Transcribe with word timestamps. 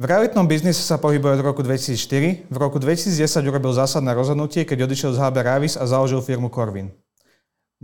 V 0.00 0.08
realitnom 0.08 0.48
biznise 0.48 0.80
sa 0.80 0.96
pohybuje 0.96 1.36
od 1.36 1.42
roku 1.44 1.60
2004. 1.60 2.48
V 2.48 2.56
roku 2.56 2.80
2010 2.80 3.20
urobil 3.44 3.76
zásadné 3.76 4.16
rozhodnutie, 4.16 4.64
keď 4.64 4.88
odišiel 4.88 5.12
z 5.12 5.20
HB 5.20 5.36
Ravis 5.44 5.76
a 5.76 5.84
založil 5.84 6.24
firmu 6.24 6.48
Corvin. 6.48 6.88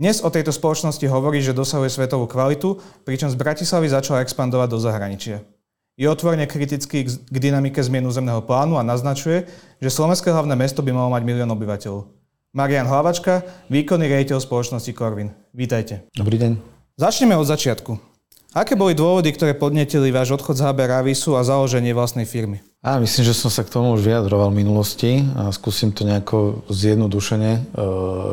Dnes 0.01 0.25
o 0.25 0.33
tejto 0.33 0.49
spoločnosti 0.49 1.05
hovorí, 1.05 1.45
že 1.45 1.53
dosahuje 1.53 1.93
svetovú 1.93 2.25
kvalitu, 2.25 2.81
pričom 3.05 3.29
z 3.29 3.37
Bratislavy 3.37 3.93
začala 3.93 4.25
expandovať 4.25 4.65
do 4.65 4.81
zahraničia. 4.81 5.45
Je 5.93 6.09
otvorene 6.09 6.49
kritický 6.49 7.05
k 7.05 7.37
dynamike 7.37 7.85
zmien 7.85 8.09
územného 8.09 8.41
plánu 8.41 8.81
a 8.81 8.85
naznačuje, 8.85 9.45
že 9.77 9.93
slovenské 9.93 10.33
hlavné 10.33 10.57
mesto 10.57 10.81
by 10.81 10.89
malo 10.89 11.13
mať 11.13 11.21
milión 11.21 11.53
obyvateľov. 11.53 12.09
Marian 12.49 12.89
Hlavačka, 12.89 13.45
výkonný 13.69 14.09
riaditeľ 14.09 14.41
spoločnosti 14.41 14.89
Corvin. 14.97 15.37
Vítajte. 15.53 16.09
Dobrý 16.17 16.41
deň. 16.41 16.57
Začneme 16.97 17.37
od 17.37 17.45
začiatku. 17.45 18.16
Aké 18.55 18.79
boli 18.79 18.95
dôvody, 18.95 19.35
ktoré 19.35 19.51
podnetili 19.51 20.07
váš 20.07 20.31
odchod 20.31 20.55
z 20.55 20.63
HB 20.63 20.79
Ravisu 20.87 21.35
a 21.35 21.43
založenie 21.43 21.91
vlastnej 21.91 22.23
firmy? 22.23 22.63
A 22.79 22.95
myslím, 23.03 23.27
že 23.27 23.35
som 23.35 23.51
sa 23.51 23.67
k 23.67 23.73
tomu 23.75 23.91
už 23.91 24.07
vyjadroval 24.07 24.55
v 24.55 24.63
minulosti 24.63 25.19
a 25.35 25.51
skúsim 25.51 25.91
to 25.91 26.07
nejako 26.07 26.63
zjednodušene 26.71 27.51
e, 27.51 27.61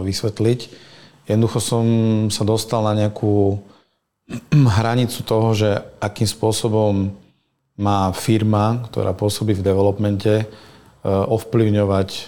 vysvetliť. 0.06 0.60
Jednoducho 1.26 1.58
som 1.58 1.84
sa 2.30 2.46
dostal 2.46 2.86
na 2.86 2.94
nejakú 2.94 3.58
hranicu 4.78 5.26
toho, 5.26 5.50
že 5.50 5.82
akým 5.98 6.30
spôsobom 6.30 7.10
má 7.74 8.14
firma, 8.14 8.86
ktorá 8.86 9.18
pôsobí 9.18 9.58
v 9.58 9.66
developmente, 9.66 10.34
e, 10.40 10.46
ovplyvňovať 11.10 12.08
e, 12.14 12.20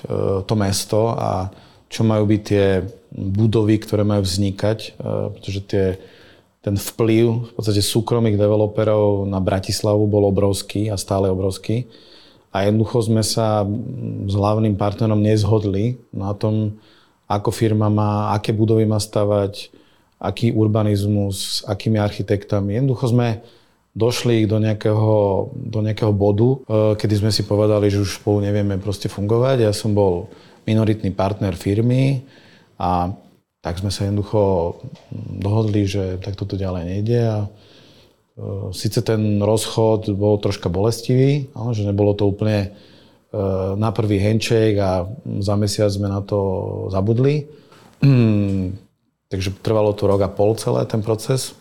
to 0.42 0.54
mesto 0.58 1.14
a 1.14 1.54
čo 1.86 2.02
majú 2.02 2.26
byť 2.26 2.40
tie 2.42 2.82
budovy, 3.14 3.78
ktoré 3.78 4.02
majú 4.02 4.26
vznikať, 4.26 4.98
pretože 5.38 5.60
tie 5.70 5.84
ten 6.66 6.74
vplyv 6.74 7.46
v 7.46 7.52
podstate 7.54 7.78
súkromných 7.78 8.34
developerov 8.34 9.22
na 9.30 9.38
Bratislavu 9.38 10.10
bol 10.10 10.26
obrovský 10.26 10.90
a 10.90 10.98
stále 10.98 11.30
obrovský. 11.30 11.86
A 12.50 12.66
jednoducho 12.66 13.06
sme 13.06 13.22
sa 13.22 13.62
s 14.26 14.34
hlavným 14.34 14.74
partnerom 14.74 15.22
nezhodli 15.22 16.02
na 16.10 16.34
tom, 16.34 16.74
ako 17.30 17.54
firma 17.54 17.86
má, 17.86 18.34
aké 18.34 18.50
budovy 18.50 18.82
má 18.82 18.98
stavať, 18.98 19.70
aký 20.18 20.50
urbanizmus, 20.50 21.62
s 21.62 21.64
akými 21.70 22.02
architektami. 22.02 22.82
Jednoducho 22.82 23.14
sme 23.14 23.46
došli 23.94 24.50
do 24.50 24.58
nejakého, 24.58 25.46
do 25.54 25.78
nejakého 25.86 26.10
bodu, 26.10 26.50
e, 26.50 26.58
kedy 26.98 27.14
sme 27.22 27.30
si 27.30 27.46
povedali, 27.46 27.94
že 27.94 28.02
už 28.02 28.26
spolu 28.26 28.42
nevieme 28.42 28.74
proste 28.82 29.06
fungovať. 29.06 29.62
Ja 29.62 29.70
som 29.70 29.94
bol 29.94 30.26
minoritný 30.66 31.14
partner 31.14 31.54
firmy 31.54 32.26
a 32.74 33.14
tak 33.60 33.82
sme 33.82 33.90
sa 33.90 34.06
jednoducho 34.06 34.76
dohodli, 35.12 35.88
že 35.90 36.22
takto 36.22 36.46
to 36.46 36.54
ďalej 36.54 36.82
nejde 36.86 37.20
a 37.26 37.38
e, 37.44 37.48
Sice 38.70 39.02
ten 39.02 39.42
rozchod 39.42 40.12
bol 40.14 40.38
troška 40.38 40.70
bolestivý, 40.70 41.50
že 41.74 41.82
nebolo 41.82 42.14
to 42.14 42.30
úplne 42.30 42.60
e, 42.62 42.68
na 43.74 43.90
prvý 43.90 44.22
handshake 44.22 44.78
a 44.78 45.08
za 45.42 45.54
mesiac 45.58 45.90
sme 45.90 46.06
na 46.06 46.22
to 46.22 46.38
zabudli. 46.94 47.48
Takže 49.32 49.58
trvalo 49.58 49.90
to 49.98 50.06
rok 50.06 50.22
a 50.22 50.30
pol 50.30 50.54
celé 50.54 50.86
ten 50.86 51.02
proces. 51.02 51.58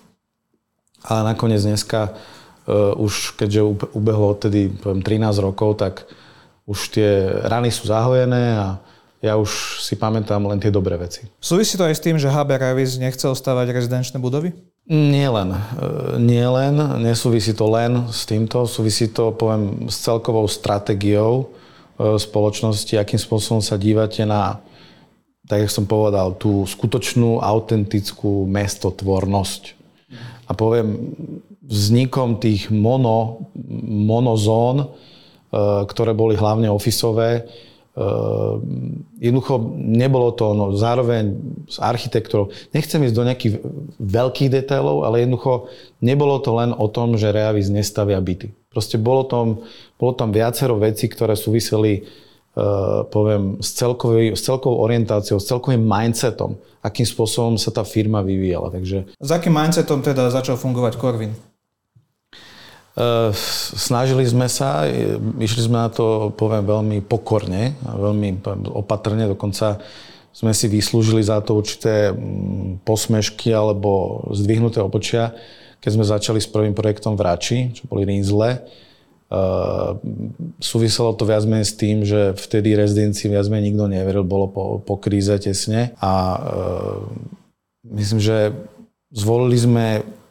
Ale 1.01 1.33
nakoniec 1.33 1.65
dneska 1.65 2.13
e, 2.69 2.91
už 3.01 3.33
keďže 3.33 3.61
ubehlo 3.97 4.37
odtedy 4.37 4.69
poviem, 4.69 5.01
13 5.01 5.41
rokov, 5.41 5.81
tak 5.81 6.05
už 6.65 6.97
tie 6.97 7.09
rany 7.45 7.69
sú 7.69 7.85
zahojené 7.85 8.57
a 8.57 8.67
ja 9.23 9.39
už 9.39 9.81
si 9.81 9.95
pamätám 9.95 10.43
len 10.45 10.59
tie 10.59 10.69
dobré 10.69 10.99
veci. 10.99 11.25
Súvisí 11.39 11.79
to 11.79 11.87
aj 11.87 11.95
s 11.95 12.03
tým, 12.03 12.19
že 12.19 12.31
HB 12.31 12.49
Ravis 12.59 12.99
nechcel 12.99 13.31
stavať 13.33 13.71
rezidenčné 13.71 14.19
budovy? 14.19 14.53
Nie 14.85 15.33
len. 15.33 15.49
E, 15.49 15.59
nie 16.21 16.45
len, 16.45 16.77
nesúvisí 17.01 17.57
to 17.57 17.65
len 17.71 18.05
s 18.13 18.29
týmto, 18.29 18.69
súvisí 18.69 19.09
to, 19.09 19.33
poviem, 19.33 19.89
s 19.89 20.05
celkovou 20.05 20.45
stratégiou 20.45 21.49
e, 21.97 22.15
spoločnosti, 22.21 22.93
akým 22.93 23.17
spôsobom 23.17 23.65
sa 23.65 23.81
dívate 23.81 24.21
na, 24.29 24.61
tak 25.49 25.65
jak 25.65 25.73
som 25.73 25.89
povedal, 25.89 26.37
tú 26.37 26.69
skutočnú, 26.69 27.41
autentickú 27.41 28.45
mestotvornosť. 28.45 29.73
A 30.45 30.53
poviem, 30.53 31.17
vznikom 31.65 32.37
tých 32.37 32.69
mono, 32.69 33.49
monozón, 33.89 34.85
e, 34.85 34.87
ktoré 35.89 36.13
boli 36.13 36.37
hlavne 36.37 36.69
ofisové, 36.69 37.49
Ehm, 37.95 39.07
jednoducho 39.23 39.71
nebolo 39.79 40.35
to, 40.35 40.51
no 40.51 40.75
zároveň 40.75 41.31
s 41.63 41.79
architektúrou, 41.79 42.51
nechcem 42.75 42.99
ísť 43.07 43.15
do 43.15 43.23
nejakých 43.23 43.53
veľkých 44.03 44.49
detailov, 44.51 45.07
ale 45.07 45.23
jednoducho 45.23 45.71
nebolo 46.03 46.43
to 46.43 46.51
len 46.59 46.75
o 46.75 46.91
tom, 46.91 47.15
že 47.15 47.31
Reavis 47.31 47.71
nestavia 47.71 48.19
byty. 48.19 48.51
Proste 48.67 48.99
bolo 48.99 49.23
tam, 49.23 49.63
bolo 49.95 50.11
tam 50.11 50.35
viacero 50.35 50.75
vecí, 50.75 51.07
ktoré 51.07 51.39
súviseli 51.39 52.03
uh, 52.03 53.07
poviem, 53.07 53.63
s, 53.63 53.71
celkový, 53.71 54.35
s 54.35 54.43
celkovou 54.43 54.83
orientáciou, 54.83 55.39
s 55.39 55.47
celkovým 55.47 55.79
mindsetom, 55.79 56.59
akým 56.83 57.07
spôsobom 57.07 57.55
sa 57.55 57.71
tá 57.71 57.87
firma 57.87 58.19
vyvíjala. 58.19 58.75
Takže... 58.75 59.15
S 59.15 59.31
akým 59.31 59.55
mindsetom 59.55 60.03
teda 60.03 60.27
začal 60.27 60.59
fungovať 60.59 60.99
Corvin? 60.99 61.31
Eh, 62.95 63.29
snažili 63.75 64.23
sme 64.23 64.47
sa, 64.47 64.87
išli 65.35 65.67
sme 65.67 65.83
na 65.83 65.91
to, 65.91 66.31
poviem, 66.31 66.63
veľmi 66.63 66.97
pokorne 67.03 67.75
veľmi 67.83 68.39
opatrne, 68.71 69.27
dokonca 69.27 69.83
sme 70.31 70.55
si 70.55 70.71
vyslúžili 70.71 71.19
za 71.19 71.43
to 71.43 71.59
určité 71.59 72.15
mm, 72.15 72.87
posmešky 72.87 73.51
alebo 73.51 74.23
zdvihnuté 74.31 74.79
obočia, 74.79 75.35
keď 75.83 75.91
sme 75.91 76.07
začali 76.07 76.39
s 76.39 76.47
prvým 76.47 76.71
projektom 76.71 77.19
v 77.19 77.23
Rači, 77.27 77.59
čo 77.75 77.83
boli 77.91 78.07
Rinzle. 78.07 78.63
Uh, 79.25 79.97
súviselo 80.61 81.11
to 81.17 81.27
viac 81.27 81.43
menej 81.49 81.67
s 81.67 81.73
tým, 81.75 82.05
že 82.05 82.37
vtedy 82.37 82.77
rezidencii 82.77 83.27
viac 83.27 83.49
menej 83.51 83.73
nikto 83.73 83.85
neveril, 83.91 84.23
bolo 84.23 84.47
po, 84.47 84.63
po 84.79 84.95
kríze 85.01 85.33
tesne 85.41 85.97
a 85.99 86.13
uh, 86.37 86.99
myslím, 87.91 88.21
že 88.23 88.55
zvolili 89.11 89.57
sme 89.59 89.85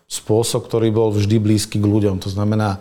spôsob, 0.08 0.68
ktorý 0.68 0.92
bol 0.92 1.10
vždy 1.10 1.36
blízky 1.40 1.80
k 1.80 1.86
ľuďom. 1.88 2.20
To 2.22 2.30
znamená, 2.30 2.78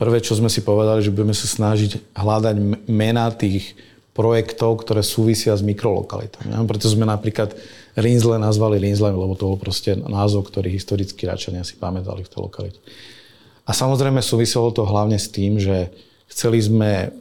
prvé, 0.00 0.22
čo 0.24 0.38
sme 0.38 0.48
si 0.48 0.64
povedali, 0.64 1.04
že 1.04 1.12
budeme 1.12 1.36
sa 1.36 1.44
snažiť 1.44 2.14
hľadať 2.16 2.56
mená 2.88 3.28
tých 3.34 3.76
projektov, 4.16 4.82
ktoré 4.82 5.06
súvisia 5.06 5.54
s 5.54 5.62
mikrolokalitami. 5.62 6.52
Ja, 6.52 6.60
preto 6.66 6.90
sme 6.90 7.06
napríklad 7.06 7.54
Rinzle 7.94 8.38
nazvali 8.38 8.82
Rinzle, 8.82 9.14
lebo 9.14 9.34
to 9.38 9.54
bol 9.54 9.58
proste 9.58 9.98
názov, 9.98 10.50
ktorý 10.50 10.70
historicky 10.70 11.26
Račania 11.26 11.62
si 11.62 11.78
pamätali 11.78 12.26
v 12.26 12.30
tej 12.30 12.40
lokalite. 12.42 12.80
A 13.66 13.70
samozrejme 13.70 14.18
súviselo 14.18 14.74
to 14.74 14.82
hlavne 14.82 15.14
s 15.14 15.30
tým, 15.30 15.62
že 15.62 15.94
chceli 16.26 16.58
sme 16.58 17.14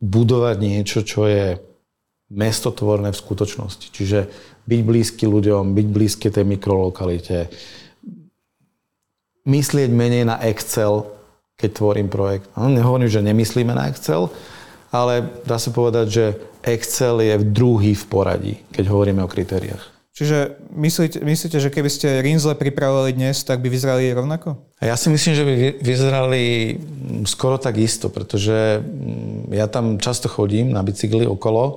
budovať 0.00 0.56
niečo, 0.56 1.04
čo 1.04 1.28
je 1.28 1.60
mestotvorné 2.32 3.12
v 3.12 3.20
skutočnosti. 3.20 3.86
Čiže 3.92 4.18
byť 4.64 4.80
blízky 4.86 5.24
ľuďom, 5.28 5.76
byť 5.76 5.86
blízky 5.92 6.32
tej 6.32 6.46
mikrolokalite, 6.46 7.52
myslieť 9.44 9.90
menej 9.92 10.24
na 10.28 10.36
Excel, 10.44 11.06
keď 11.56 11.70
tvorím 11.76 12.08
projekt. 12.08 12.48
No, 12.56 12.72
nehovorím, 12.72 13.08
že 13.08 13.24
nemyslíme 13.24 13.72
na 13.76 13.88
Excel, 13.92 14.32
ale 14.90 15.28
dá 15.44 15.60
sa 15.60 15.70
povedať, 15.70 16.06
že 16.08 16.24
Excel 16.64 17.20
je 17.20 17.34
v 17.40 17.44
druhý 17.52 17.92
v 17.96 18.04
poradí, 18.08 18.54
keď 18.72 18.84
hovoríme 18.88 19.24
o 19.24 19.30
kritériách. 19.30 20.00
Čiže 20.10 20.60
myslíte, 20.76 21.24
myslíte, 21.24 21.56
že 21.56 21.72
keby 21.72 21.88
ste 21.88 22.20
Rinzle 22.20 22.52
pripravovali 22.52 23.16
dnes, 23.16 23.40
tak 23.40 23.64
by 23.64 23.72
vyzerali 23.72 24.12
rovnako? 24.12 24.58
Ja 24.82 24.92
si 24.98 25.08
myslím, 25.08 25.32
že 25.32 25.44
by 25.48 25.54
vyzerali 25.80 26.42
skoro 27.24 27.56
tak 27.56 27.80
isto, 27.80 28.12
pretože 28.12 28.84
mm, 28.84 29.48
ja 29.54 29.64
tam 29.64 29.96
často 29.96 30.28
chodím 30.28 30.76
na 30.76 30.84
bicykli 30.84 31.24
okolo. 31.24 31.62
E, 31.72 31.74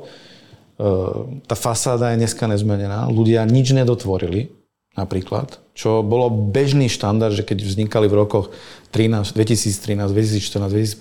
tá 1.47 1.55
fasáda 1.55 2.11
je 2.11 2.25
dneska 2.25 2.43
nezmenená. 2.49 3.07
Ľudia 3.07 3.47
nič 3.47 3.71
nedotvorili 3.71 4.51
napríklad, 4.93 5.57
čo 5.73 6.05
bolo 6.05 6.29
bežný 6.29 6.85
štandard, 6.89 7.33
že 7.33 7.45
keď 7.45 7.65
vznikali 7.65 8.05
v 8.05 8.17
rokoch 8.21 8.53
13, 8.93 9.33
2013, 9.33 10.13
2014, 10.13 10.93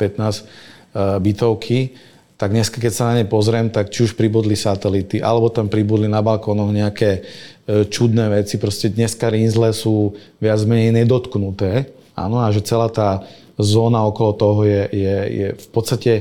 2015 0.96 1.20
bytovky, 1.20 1.92
tak 2.42 2.50
dnes, 2.50 2.66
keď 2.74 2.90
sa 2.90 3.14
na 3.14 3.22
ne 3.22 3.24
pozriem, 3.28 3.70
tak 3.70 3.94
či 3.94 4.02
už 4.02 4.18
pribudli 4.18 4.58
satelity, 4.58 5.22
alebo 5.22 5.46
tam 5.46 5.70
pribudli 5.70 6.10
na 6.10 6.18
balkónoch 6.18 6.74
nejaké 6.74 7.10
e, 7.14 7.86
čudné 7.86 8.26
veci. 8.34 8.58
Proste 8.58 8.90
dneska 8.90 9.30
rinzle 9.30 9.70
sú 9.70 10.18
viac 10.42 10.58
menej 10.66 10.90
nedotknuté. 10.90 11.94
Áno, 12.18 12.42
a 12.42 12.50
že 12.50 12.66
celá 12.66 12.90
tá 12.90 13.22
zóna 13.62 14.02
okolo 14.02 14.34
toho 14.34 14.60
je, 14.66 14.82
je, 14.90 15.16
je 15.30 15.48
v 15.54 15.68
podstate 15.70 16.12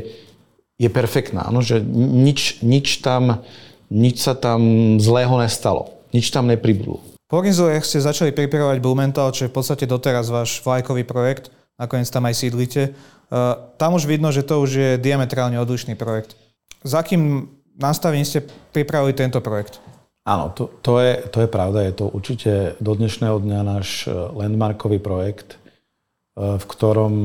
je 0.77 0.89
perfektná. 0.93 1.49
Áno, 1.49 1.65
že 1.65 1.81
nič, 1.97 2.61
nič, 2.61 3.01
tam, 3.01 3.41
nič 3.89 4.21
sa 4.21 4.37
tam 4.37 4.61
zlého 5.01 5.33
nestalo. 5.41 5.89
Nič 6.13 6.29
tam 6.29 6.45
nepribudlo. 6.45 7.10
Po 7.31 7.39
Rinzle 7.39 7.79
ste 7.79 8.03
začali 8.03 8.35
pripravovať 8.35 8.83
Blumenthal, 8.83 9.31
čo 9.31 9.47
je 9.47 9.51
v 9.51 9.55
podstate 9.55 9.87
doteraz 9.87 10.27
váš 10.27 10.59
vlajkový 10.67 11.07
projekt, 11.07 11.47
nakoniec 11.79 12.11
tam 12.11 12.27
aj 12.27 12.35
sídlite. 12.35 12.91
Uh, 13.31 13.71
tam 13.79 13.95
už 13.95 14.03
vidno, 14.03 14.35
že 14.35 14.43
to 14.43 14.59
už 14.59 14.71
je 14.75 14.91
diametrálne 14.99 15.55
odlišný 15.55 15.95
projekt. 15.95 16.35
Za 16.83 16.99
akým 16.99 17.47
nastavením 17.79 18.27
ste 18.27 18.43
pripravili 18.75 19.15
tento 19.15 19.39
projekt? 19.39 19.79
Áno, 20.27 20.51
to, 20.51 20.75
to, 20.83 20.99
je, 20.99 21.23
to 21.31 21.47
je 21.47 21.47
pravda. 21.47 21.87
Je 21.87 21.93
to 21.95 22.11
určite 22.11 22.75
do 22.83 22.91
dnešného 22.99 23.39
dňa 23.39 23.59
náš 23.63 24.05
e, 24.05 24.11
landmarkový 24.11 24.99
projekt, 24.99 25.55
e, 25.55 26.59
v 26.59 26.65
ktorom 26.67 27.15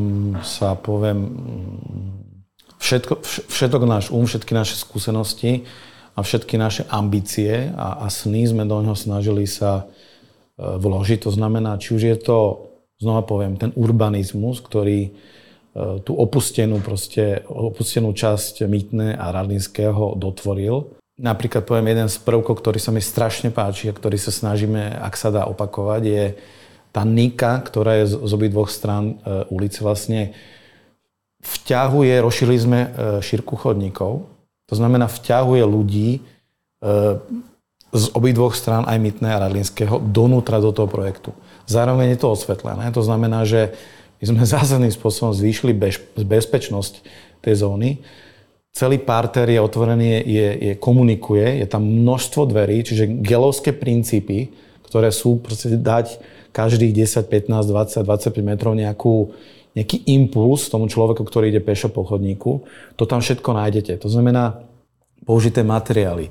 sa 0.47 0.79
poviem 0.79 1.35
všetko, 2.79 3.27
všetok 3.51 3.83
náš 3.85 4.15
um, 4.15 4.23
všetky 4.23 4.55
naše 4.55 4.79
skúsenosti 4.79 5.67
a 6.17 6.25
všetky 6.25 6.57
naše 6.57 6.83
ambície 6.89 7.71
a, 7.77 8.01
a 8.01 8.07
sny 8.09 8.49
sme 8.49 8.65
do 8.65 8.81
ňoho 8.81 8.97
snažili 8.97 9.45
sa 9.45 9.85
e, 9.85 10.65
vložiť. 10.65 11.29
To 11.29 11.31
znamená, 11.31 11.77
či 11.77 11.93
už 11.93 12.03
je 12.09 12.17
to, 12.17 12.73
znova 12.97 13.21
poviem, 13.29 13.61
ten 13.61 13.77
urbanizmus, 13.77 14.65
ktorý 14.65 15.01
e, 15.05 15.11
tú 16.01 16.17
opustenú, 16.17 16.81
proste, 16.81 17.45
opustenú 17.45 18.17
časť 18.17 18.65
Mýtne 18.65 19.13
a 19.13 19.29
Radlinského 19.29 20.17
dotvoril. 20.17 20.97
Napríklad 21.21 21.69
poviem 21.69 21.93
jeden 21.93 22.09
z 22.09 22.17
prvkov, 22.25 22.65
ktorý 22.65 22.81
sa 22.81 22.93
mi 22.97 23.05
strašne 23.05 23.53
páči 23.53 23.93
a 23.93 23.97
ktorý 23.97 24.17
sa 24.17 24.33
snažíme, 24.33 24.97
ak 24.97 25.21
sa 25.21 25.29
dá 25.29 25.45
opakovať, 25.45 26.03
je 26.05 26.25
tá 26.97 27.05
nika, 27.05 27.61
ktorá 27.61 28.01
je 28.01 28.09
z, 28.09 28.15
z 28.25 28.31
obidvoch 28.33 28.73
strán 28.73 29.21
e, 29.21 29.45
ulice 29.53 29.85
vlastne 29.85 30.33
vťahuje, 31.45 32.25
rozšili 32.25 32.57
sme 32.57 32.81
e, 32.81 32.89
šírku 33.21 33.53
chodníkov, 33.53 34.36
to 34.67 34.75
znamená 34.75 35.07
vťahuje 35.07 35.63
ľudí 35.63 36.09
e, 36.19 36.21
z 37.95 38.05
obidvoch 38.13 38.53
strán 38.53 38.85
aj 38.85 38.99
Mytné 38.99 39.31
a 39.31 39.43
Radlinského 39.47 40.03
donútra 40.03 40.59
do 40.59 40.75
toho 40.75 40.91
projektu. 40.91 41.33
Zároveň 41.67 42.15
je 42.15 42.19
to 42.23 42.35
osvetlené, 42.35 42.91
to 42.91 43.03
znamená, 43.03 43.47
že 43.47 43.75
my 44.23 44.25
sme 44.27 44.43
zásadným 44.59 44.93
spôsobom 44.93 45.33
zvýšili 45.33 45.73
bež, 45.73 46.03
bezpečnosť 46.15 47.03
tej 47.43 47.63
zóny. 47.63 47.91
Celý 48.77 49.01
parter 49.01 49.49
je 49.49 49.57
otvorený, 49.57 50.21
je, 50.21 50.49
je, 50.61 50.73
komunikuje, 50.77 51.65
je 51.65 51.67
tam 51.67 51.81
množstvo 51.81 52.45
dverí, 52.53 52.85
čiže 52.85 53.09
gelovské 53.25 53.73
princípy, 53.73 54.53
ktoré 54.85 55.09
sú 55.09 55.41
proste 55.41 55.81
dať 55.81 56.21
každých 56.53 56.93
10, 56.93 57.25
15, 57.25 57.73
20, 57.73 58.05
25 58.05 58.37
metrov 58.45 58.77
nejakú, 58.77 59.33
nejaký 59.77 60.09
impuls 60.09 60.73
tomu 60.73 60.89
človeku, 60.89 61.21
ktorý 61.21 61.53
ide 61.53 61.61
pešo 61.61 61.93
po 61.93 62.03
chodníku, 62.09 62.65
to 62.97 63.05
tam 63.05 63.21
všetko 63.21 63.53
nájdete. 63.53 64.01
To 64.01 64.09
znamená 64.09 64.65
použité 65.29 65.61
materiály. 65.61 66.31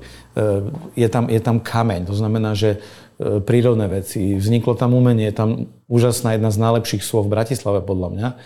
je 0.98 1.08
tam, 1.12 1.30
je 1.30 1.38
tam 1.38 1.62
kameň, 1.62 2.10
to 2.10 2.16
znamená, 2.16 2.58
že 2.58 2.80
e, 3.22 3.38
prírodné 3.44 3.86
veci. 3.86 4.34
Vzniklo 4.34 4.74
tam 4.74 4.98
umenie, 4.98 5.30
tam 5.30 5.70
úžasná 5.86 6.34
jedna 6.34 6.50
z 6.50 6.58
najlepších 6.58 7.06
slov 7.06 7.30
v 7.30 7.38
Bratislave, 7.38 7.84
podľa 7.84 8.08
mňa, 8.16 8.28
e, 8.32 8.36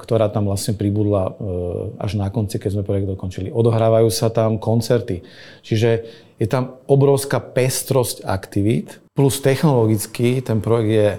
ktorá 0.00 0.30
tam 0.32 0.48
vlastne 0.48 0.72
pribudla 0.78 1.34
až 1.98 2.16
na 2.16 2.30
konci, 2.30 2.56
keď 2.56 2.78
sme 2.78 2.86
projekt 2.86 3.10
dokončili. 3.10 3.52
Odohrávajú 3.52 4.08
sa 4.08 4.30
tam 4.32 4.56
koncerty. 4.56 5.26
Čiže 5.66 5.90
je 6.38 6.46
tam 6.46 6.78
obrovská 6.86 7.42
pestrosť 7.42 8.22
aktivít, 8.22 9.02
plus 9.18 9.42
technologicky 9.42 10.38
ten 10.38 10.62
projekt 10.62 10.92
je 10.94 11.10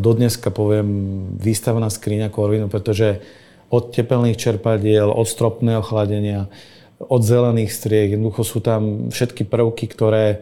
dodneska 0.00 0.48
poviem 0.48 0.88
výstavná 1.36 1.92
skriňa 1.92 2.32
Corvinu, 2.32 2.72
pretože 2.72 3.20
od 3.68 3.92
tepelných 3.92 4.40
čerpadiel, 4.40 5.12
od 5.12 5.28
stropného 5.28 5.84
chladenia, 5.84 6.48
od 6.96 7.20
zelených 7.20 7.68
striek, 7.68 8.16
jednoducho 8.16 8.42
sú 8.42 8.58
tam 8.64 9.12
všetky 9.12 9.44
prvky, 9.44 9.84
ktoré, 9.92 10.40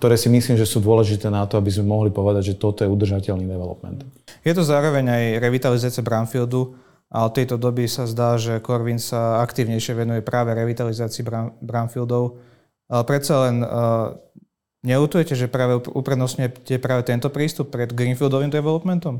ktoré 0.00 0.16
si 0.16 0.32
myslím, 0.32 0.56
že 0.56 0.64
sú 0.64 0.80
dôležité 0.80 1.28
na 1.28 1.44
to, 1.44 1.60
aby 1.60 1.68
sme 1.68 1.92
mohli 1.92 2.08
povedať, 2.08 2.56
že 2.56 2.58
toto 2.58 2.82
je 2.82 2.90
udržateľný 2.90 3.44
development. 3.44 4.02
Je 4.42 4.56
to 4.56 4.64
zároveň 4.64 5.04
aj 5.12 5.24
revitalizácia 5.44 6.00
Brownfieldu, 6.00 6.88
a 7.08 7.24
od 7.24 7.32
tejto 7.32 7.56
doby 7.56 7.88
sa 7.88 8.04
zdá, 8.04 8.36
že 8.36 8.60
Corvin 8.60 9.00
sa 9.00 9.40
aktívnejšie 9.40 9.96
venuje 9.96 10.20
práve 10.20 10.52
revitalizácii 10.52 11.24
Brownfieldov. 11.64 12.36
Predsa 12.84 13.48
len 13.48 13.64
Neutujete, 14.86 15.34
že 15.34 15.50
práve 15.50 15.82
uprednostňujete 15.90 16.78
práve 16.78 17.02
tento 17.02 17.26
prístup 17.34 17.74
pred 17.74 17.90
Greenfieldovým 17.90 18.50
developmentom? 18.50 19.18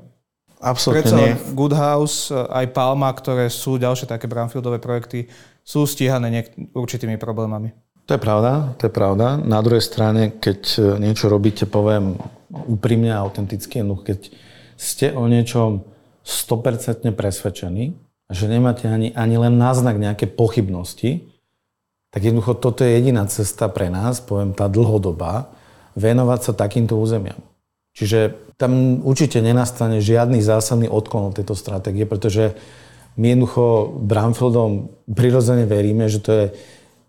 Absolutne 0.59 1.03
Predsa 1.07 1.17
nie. 1.19 1.31
Good 1.55 1.75
House, 1.75 2.31
aj 2.35 2.67
Palma, 2.75 3.11
ktoré 3.15 3.47
sú 3.51 3.79
ďalšie 3.79 4.11
také 4.11 4.27
brownfieldové 4.27 4.83
projekty, 4.83 5.31
sú 5.63 5.87
stíhané 5.87 6.31
niek- 6.31 6.55
určitými 6.75 7.15
problémami. 7.19 7.75
To 8.09 8.17
je 8.17 8.21
pravda, 8.23 8.73
to 8.81 8.89
je 8.89 8.93
pravda. 8.93 9.37
Na 9.37 9.61
druhej 9.61 9.85
strane, 9.85 10.33
keď 10.41 10.61
e, 10.75 10.81
niečo 10.97 11.29
robíte, 11.29 11.69
poviem 11.69 12.17
úprimne 12.49 13.13
a 13.13 13.21
autenticky, 13.21 13.85
no 13.85 14.01
keď 14.01 14.33
ste 14.81 15.13
o 15.13 15.29
niečom 15.29 15.85
100% 16.25 17.05
presvedčení, 17.13 17.93
že 18.33 18.45
nemáte 18.49 18.89
ani, 18.89 19.13
ani 19.13 19.37
len 19.37 19.61
náznak 19.61 20.01
nejaké 20.01 20.25
pochybnosti, 20.25 21.29
tak 22.09 22.21
jednoducho 22.25 22.57
toto 22.57 22.85
je 22.85 22.97
jediná 22.97 23.29
cesta 23.29 23.69
pre 23.69 23.93
nás, 23.93 24.25
poviem 24.25 24.57
tá 24.57 24.67
dlhodobá, 24.67 25.53
venovať 25.99 26.41
sa 26.41 26.53
takýmto 26.57 26.97
územiam. 26.97 27.39
Čiže 27.93 28.55
tam 28.57 29.03
určite 29.03 29.43
nenastane 29.43 29.99
žiadny 29.99 30.43
zásadný 30.43 30.87
odklon 30.87 31.31
od 31.31 31.37
tejto 31.37 31.59
stratégie, 31.59 32.07
pretože 32.07 32.55
my 33.19 33.35
jednoducho 33.35 33.99
Bramfieldom 34.07 34.95
prirodzene 35.11 35.67
veríme, 35.67 36.07
že 36.07 36.23
to 36.23 36.31
je 36.31 36.45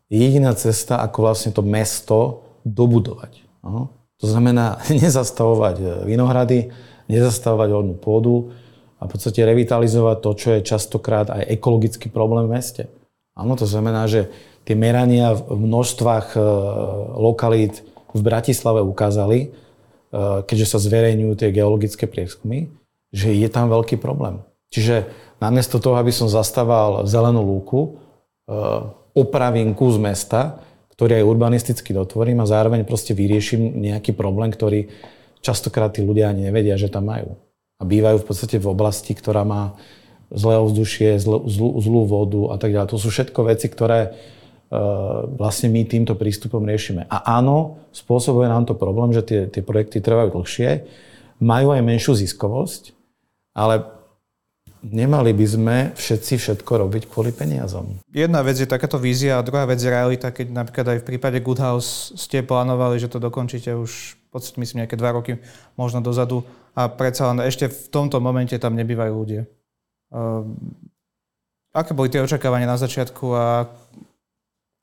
jediná 0.10 0.58
cesta, 0.58 0.98
ako 1.06 1.30
vlastne 1.30 1.54
to 1.54 1.62
mesto 1.62 2.42
dobudovať. 2.66 3.46
To 4.20 4.26
znamená 4.26 4.82
nezastavovať 5.06 6.06
vinohrady, 6.10 6.74
nezastavovať 7.08 7.70
vodnú 7.70 7.96
pôdu 7.96 8.36
a 8.98 9.06
v 9.06 9.10
podstate 9.16 9.46
revitalizovať 9.46 10.18
to, 10.20 10.30
čo 10.36 10.48
je 10.58 10.66
častokrát 10.66 11.30
aj 11.30 11.56
ekologický 11.56 12.10
problém 12.10 12.50
v 12.50 12.58
meste. 12.58 12.84
Áno, 13.38 13.56
to 13.56 13.64
znamená, 13.64 14.10
že 14.10 14.28
tie 14.70 14.78
merania 14.78 15.34
v 15.34 15.66
množstvách 15.66 16.38
e, 16.38 16.40
lokalít 17.18 17.82
v 18.14 18.22
Bratislave 18.22 18.86
ukázali, 18.86 19.40
e, 19.42 19.48
keďže 20.46 20.78
sa 20.78 20.78
zverejňujú 20.78 21.34
tie 21.34 21.50
geologické 21.50 22.06
prieskumy, 22.06 22.70
že 23.10 23.34
je 23.34 23.50
tam 23.50 23.74
veľký 23.74 23.98
problém. 23.98 24.46
Čiže 24.70 25.10
namiesto 25.42 25.82
toho, 25.82 25.98
aby 25.98 26.14
som 26.14 26.30
zastával 26.30 27.10
zelenú 27.10 27.42
lúku, 27.42 27.82
e, 27.82 27.90
opravím 29.18 29.74
kus 29.74 29.98
mesta, 29.98 30.62
ktorý 30.94 31.18
aj 31.18 31.26
urbanisticky 31.26 31.90
dotvorím 31.90 32.46
a 32.46 32.46
zároveň 32.46 32.86
proste 32.86 33.18
vyrieším 33.18 33.74
nejaký 33.74 34.14
problém, 34.14 34.54
ktorý 34.54 34.86
častokrát 35.42 35.98
tí 35.98 36.06
ľudia 36.06 36.30
ani 36.30 36.46
nevedia, 36.46 36.78
že 36.78 36.94
tam 36.94 37.10
majú. 37.10 37.34
A 37.82 37.90
bývajú 37.90 38.22
v 38.22 38.28
podstate 38.28 38.62
v 38.62 38.70
oblasti, 38.70 39.18
ktorá 39.18 39.42
má 39.42 39.74
zlé 40.30 40.62
ovzdušie, 40.62 41.18
zlú, 41.18 41.42
zlú 41.82 42.02
vodu 42.06 42.54
a 42.54 42.56
tak 42.62 42.70
ďalej. 42.70 42.92
To 42.94 43.02
sú 43.02 43.10
všetko 43.10 43.50
veci, 43.50 43.66
ktoré 43.66 44.14
vlastne 45.38 45.74
my 45.74 45.82
týmto 45.86 46.14
prístupom 46.14 46.62
riešime. 46.62 47.10
A 47.10 47.42
áno, 47.42 47.82
spôsobuje 47.90 48.46
nám 48.46 48.70
to 48.70 48.78
problém, 48.78 49.10
že 49.14 49.26
tie, 49.26 49.40
tie 49.50 49.66
projekty 49.66 49.98
trvajú 49.98 50.34
dlhšie, 50.34 50.86
majú 51.42 51.74
aj 51.74 51.82
menšiu 51.82 52.14
ziskovosť, 52.14 52.94
ale 53.58 53.86
nemali 54.86 55.34
by 55.36 55.46
sme 55.50 55.78
všetci 55.98 56.34
všetko 56.40 56.72
robiť 56.86 57.04
kvôli 57.10 57.34
peniazom. 57.34 58.00
Jedna 58.14 58.46
vec 58.46 58.62
je 58.62 58.70
takáto 58.70 58.96
vízia 59.02 59.42
a 59.42 59.44
druhá 59.44 59.66
vec 59.66 59.82
je 59.82 59.90
realita, 59.90 60.32
keď 60.32 60.48
napríklad 60.54 60.88
aj 60.96 61.00
v 61.04 61.08
prípade 61.08 61.38
Good 61.44 61.60
House 61.60 62.14
ste 62.16 62.46
plánovali, 62.46 63.02
že 63.02 63.12
to 63.12 63.20
dokončíte 63.20 63.74
už 63.76 64.20
podstate 64.30 64.62
myslím 64.62 64.86
nejaké 64.86 64.96
dva 64.96 65.12
roky 65.18 65.42
možno 65.74 66.06
dozadu 66.06 66.46
a 66.78 66.86
predsa 66.88 67.34
len 67.34 67.42
ešte 67.44 67.66
v 67.68 67.90
tomto 67.90 68.22
momente 68.22 68.54
tam 68.62 68.78
nebývajú 68.78 69.14
ľudia. 69.14 69.44
Uh, 70.14 70.46
aké 71.74 71.98
boli 71.98 72.14
tie 72.14 72.22
očakávania 72.22 72.70
na 72.70 72.78
začiatku 72.78 73.26
a 73.34 73.46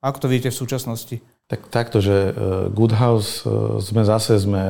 ako 0.06 0.18
to 0.22 0.30
vidíte 0.30 0.54
v 0.54 0.60
súčasnosti? 0.62 1.16
Tak 1.50 1.66
takto, 1.66 1.98
že 1.98 2.14
e, 2.14 2.32
Good 2.70 2.94
House 2.94 3.42
e, 3.42 3.82
sme 3.82 4.06
zase 4.06 4.38
sme 4.38 4.62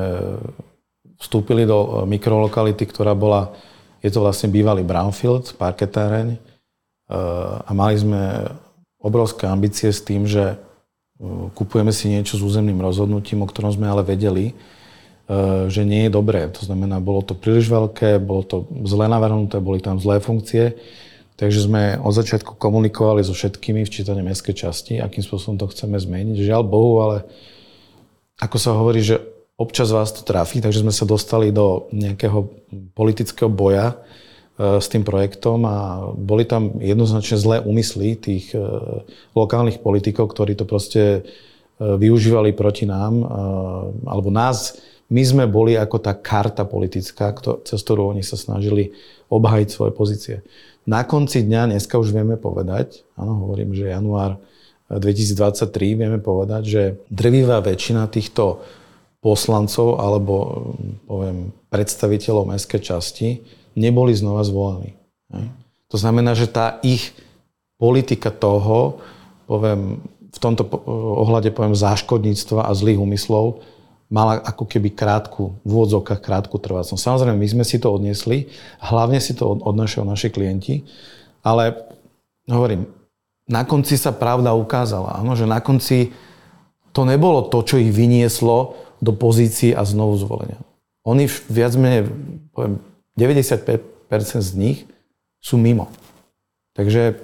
vstúpili 1.21 1.69
do 1.69 1.76
e, 1.76 1.88
mikrolokality, 2.09 2.88
ktorá 2.88 3.12
bola, 3.12 3.52
je 4.00 4.09
to 4.09 4.25
vlastne 4.25 4.49
bývalý 4.49 4.81
brownfield, 4.81 5.57
parketáreň 5.61 6.40
a 7.07 7.71
mali 7.71 7.95
sme 7.95 8.50
obrovské 8.99 9.47
ambície 9.47 9.95
s 9.95 10.02
tým, 10.02 10.26
že 10.26 10.59
kupujeme 11.55 11.95
si 11.95 12.11
niečo 12.11 12.35
s 12.35 12.43
územným 12.43 12.83
rozhodnutím, 12.83 13.47
o 13.47 13.50
ktorom 13.50 13.71
sme 13.71 13.87
ale 13.87 14.02
vedeli, 14.02 14.50
že 15.71 15.87
nie 15.87 16.11
je 16.11 16.11
dobré. 16.11 16.50
To 16.50 16.66
znamená, 16.66 16.99
bolo 16.99 17.23
to 17.23 17.38
príliš 17.38 17.71
veľké, 17.71 18.19
bolo 18.19 18.43
to 18.43 18.57
zle 18.90 19.07
navrhnuté, 19.07 19.62
boli 19.62 19.78
tam 19.78 20.02
zlé 20.02 20.19
funkcie 20.19 20.75
Takže 21.37 21.69
sme 21.69 22.00
od 22.00 22.16
začiatku 22.16 22.57
komunikovali 22.57 23.21
so 23.21 23.37
všetkými 23.37 23.85
včítane 23.85 24.25
mestskej 24.25 24.57
časti, 24.57 24.93
akým 24.97 25.21
spôsobom 25.21 25.61
to 25.61 25.69
chceme 25.69 26.00
zmeniť. 26.00 26.40
Žiaľ 26.40 26.62
Bohu, 26.64 27.05
ale 27.05 27.28
ako 28.40 28.57
sa 28.57 28.73
hovorí, 28.73 29.05
že 29.05 29.21
občas 29.61 29.93
vás 29.93 30.12
to 30.16 30.25
trafí, 30.25 30.64
takže 30.64 30.81
sme 30.81 30.93
sa 30.93 31.05
dostali 31.09 31.52
do 31.52 31.88
nejakého 31.93 32.49
politického 32.97 33.52
boja 33.52 33.93
e, 33.93 33.97
s 34.81 34.88
tým 34.88 35.05
projektom 35.05 35.64
a 35.64 36.09
boli 36.12 36.49
tam 36.49 36.76
jednoznačne 36.81 37.37
zlé 37.37 37.57
úmysly 37.64 38.16
tých 38.16 38.52
e, 38.52 38.61
lokálnych 39.33 39.81
politikov, 39.81 40.33
ktorí 40.33 40.57
to 40.57 40.69
proste 40.69 41.02
e, 41.05 41.21
využívali 41.81 42.57
proti 42.57 42.88
nám, 42.88 43.25
alebo 44.09 44.33
nás, 44.33 44.76
my 45.07 45.23
sme 45.23 45.45
boli 45.47 45.78
ako 45.78 46.02
tá 46.02 46.16
karta 46.19 46.66
politická, 46.66 47.31
cez 47.62 47.78
ktorú 47.78 48.11
oni 48.11 48.26
sa 48.26 48.35
snažili 48.35 48.90
obhajiť 49.31 49.69
svoje 49.71 49.93
pozície. 49.95 50.37
Na 50.87 51.02
konci 51.02 51.43
dňa, 51.43 51.75
dneska 51.75 51.99
už 51.99 52.14
vieme 52.14 52.38
povedať, 52.38 53.02
áno, 53.19 53.43
hovorím, 53.43 53.75
že 53.75 53.90
január 53.90 54.38
2023, 54.87 55.99
vieme 55.99 56.23
povedať, 56.23 56.62
že 56.62 56.83
drvivá 57.11 57.59
väčšina 57.59 58.07
týchto 58.07 58.62
poslancov 59.19 59.99
alebo 59.99 60.35
poviem, 61.11 61.50
predstaviteľov 61.75 62.55
mestskej 62.55 62.81
časti 62.87 63.43
neboli 63.75 64.14
znova 64.14 64.47
zvolení. 64.47 64.95
To 65.90 65.97
znamená, 65.99 66.38
že 66.38 66.47
tá 66.47 66.78
ich 66.87 67.11
politika 67.83 68.31
toho, 68.31 69.02
poviem, 69.50 69.99
v 70.31 70.38
tomto 70.38 70.62
ohľade 71.19 71.50
poviem 71.50 71.75
záškodníctva 71.75 72.71
a 72.71 72.71
zlých 72.78 73.02
úmyslov, 73.02 73.59
mala 74.07 74.39
ako 74.39 74.71
keby 74.71 74.95
krátku, 74.95 75.59
v 75.67 75.71
úvodzovkách 75.71 76.23
krátku 76.23 76.57
trvácnosť. 76.63 77.03
Samozrejme, 77.03 77.37
my 77.39 77.49
sme 77.59 77.65
si 77.67 77.83
to 77.83 77.91
odnesli, 77.91 78.47
hlavne 78.79 79.19
si 79.19 79.35
to 79.35 79.59
odnášajú 79.59 80.05
naši 80.07 80.29
klienti, 80.31 80.87
ale 81.43 81.75
hovorím, 82.47 82.87
na 83.47 83.63
konci 83.67 83.99
sa 83.99 84.15
pravda 84.15 84.55
ukázala, 84.55 85.19
áno, 85.19 85.35
že 85.39 85.47
na 85.47 85.63
konci 85.63 86.15
to 86.91 87.03
nebolo 87.07 87.47
to, 87.51 87.63
čo 87.63 87.79
ich 87.79 87.91
vynieslo 87.91 88.79
do 88.99 89.13
pozícií 89.13 89.75
a 89.75 89.83
znovu 89.87 90.19
zvolenia. 90.19 90.59
Oni 91.07 91.31
viac 91.51 91.75
menej, 91.79 92.11
poviem, 92.51 92.83
95% 93.15 94.43
z 94.43 94.53
nich 94.59 94.79
sú 95.39 95.61
mimo. 95.61 95.93
Takže 96.75 97.15
e, 97.15 97.17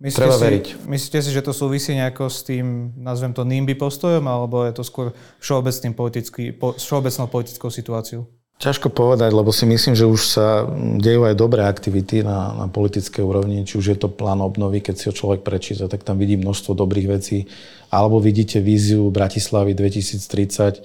myslíte 0.00 0.20
treba 0.20 0.36
si, 0.36 0.44
veriť. 0.44 0.66
Myslíte 0.88 1.18
si, 1.20 1.30
že 1.30 1.44
to 1.44 1.52
súvisí 1.52 1.92
nejako 1.92 2.32
s 2.32 2.42
tým, 2.42 2.96
nazvem 2.96 3.36
to 3.36 3.44
NIMBY 3.44 3.76
postojom, 3.76 4.24
alebo 4.24 4.64
je 4.64 4.72
to 4.72 4.82
skôr 4.82 5.12
všeobecným 5.44 5.92
politický, 5.92 6.44
po, 6.56 6.72
všeobecnou 6.74 7.28
politickou 7.28 7.68
situáciou? 7.68 8.24
Ťažko 8.60 8.92
povedať, 8.92 9.32
lebo 9.32 9.56
si 9.56 9.64
myslím, 9.64 9.96
že 9.96 10.04
už 10.04 10.20
sa 10.20 10.68
dejú 11.00 11.24
aj 11.24 11.32
dobré 11.32 11.64
aktivity 11.64 12.20
na, 12.20 12.52
na 12.52 12.66
politickej 12.68 13.24
úrovni, 13.24 13.64
či 13.64 13.80
už 13.80 13.96
je 13.96 13.96
to 13.96 14.12
plán 14.12 14.44
obnovy, 14.44 14.84
keď 14.84 14.94
si 15.00 15.04
ho 15.08 15.16
človek 15.16 15.40
prečíta, 15.40 15.88
tak 15.88 16.04
tam 16.04 16.20
vidí 16.20 16.36
množstvo 16.36 16.76
dobrých 16.76 17.08
vecí, 17.08 17.48
alebo 17.88 18.20
vidíte 18.20 18.60
víziu 18.60 19.08
Bratislavy 19.08 19.72
2030. 19.72 20.84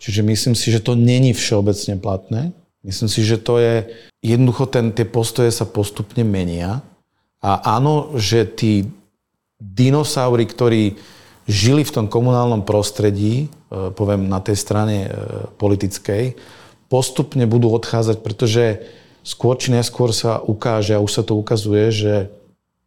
Čiže 0.00 0.20
myslím 0.24 0.56
si, 0.56 0.72
že 0.72 0.80
to 0.80 0.96
není 0.96 1.36
všeobecne 1.36 2.00
platné. 2.00 2.56
Myslím 2.80 3.12
si, 3.12 3.20
že 3.28 3.36
to 3.44 3.60
je 3.60 3.92
jednoducho 4.24 4.64
ten, 4.72 4.88
tie 4.88 5.04
postoje 5.04 5.52
sa 5.52 5.68
postupne 5.68 6.24
menia. 6.24 6.80
A 7.46 7.78
áno, 7.78 8.18
že 8.18 8.42
tí 8.42 8.90
dinosaury, 9.62 10.50
ktorí 10.50 10.98
žili 11.46 11.86
v 11.86 11.94
tom 11.94 12.06
komunálnom 12.10 12.66
prostredí, 12.66 13.46
e, 13.46 13.94
poviem 13.94 14.26
na 14.26 14.42
tej 14.42 14.58
strane 14.58 15.06
e, 15.06 15.10
politickej, 15.54 16.34
postupne 16.90 17.46
budú 17.46 17.70
odchádzať, 17.70 18.16
pretože 18.18 18.82
skôr 19.22 19.54
či 19.54 19.70
neskôr 19.70 20.10
sa 20.10 20.42
ukáže, 20.42 20.98
a 20.98 21.02
už 21.02 21.10
sa 21.10 21.22
to 21.22 21.38
ukazuje, 21.38 21.94
že 21.94 22.14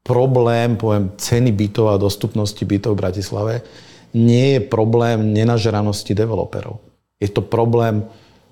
problém, 0.04 0.76
poviem, 0.76 1.16
ceny 1.16 1.56
bytov 1.56 1.96
a 1.96 2.02
dostupnosti 2.02 2.60
bytov 2.60 3.00
v 3.00 3.02
Bratislave 3.08 3.54
nie 4.12 4.58
je 4.58 4.62
problém 4.68 5.32
nenažeranosti 5.32 6.12
developerov. 6.12 6.84
Je 7.22 7.32
to 7.32 7.46
problém 7.46 8.04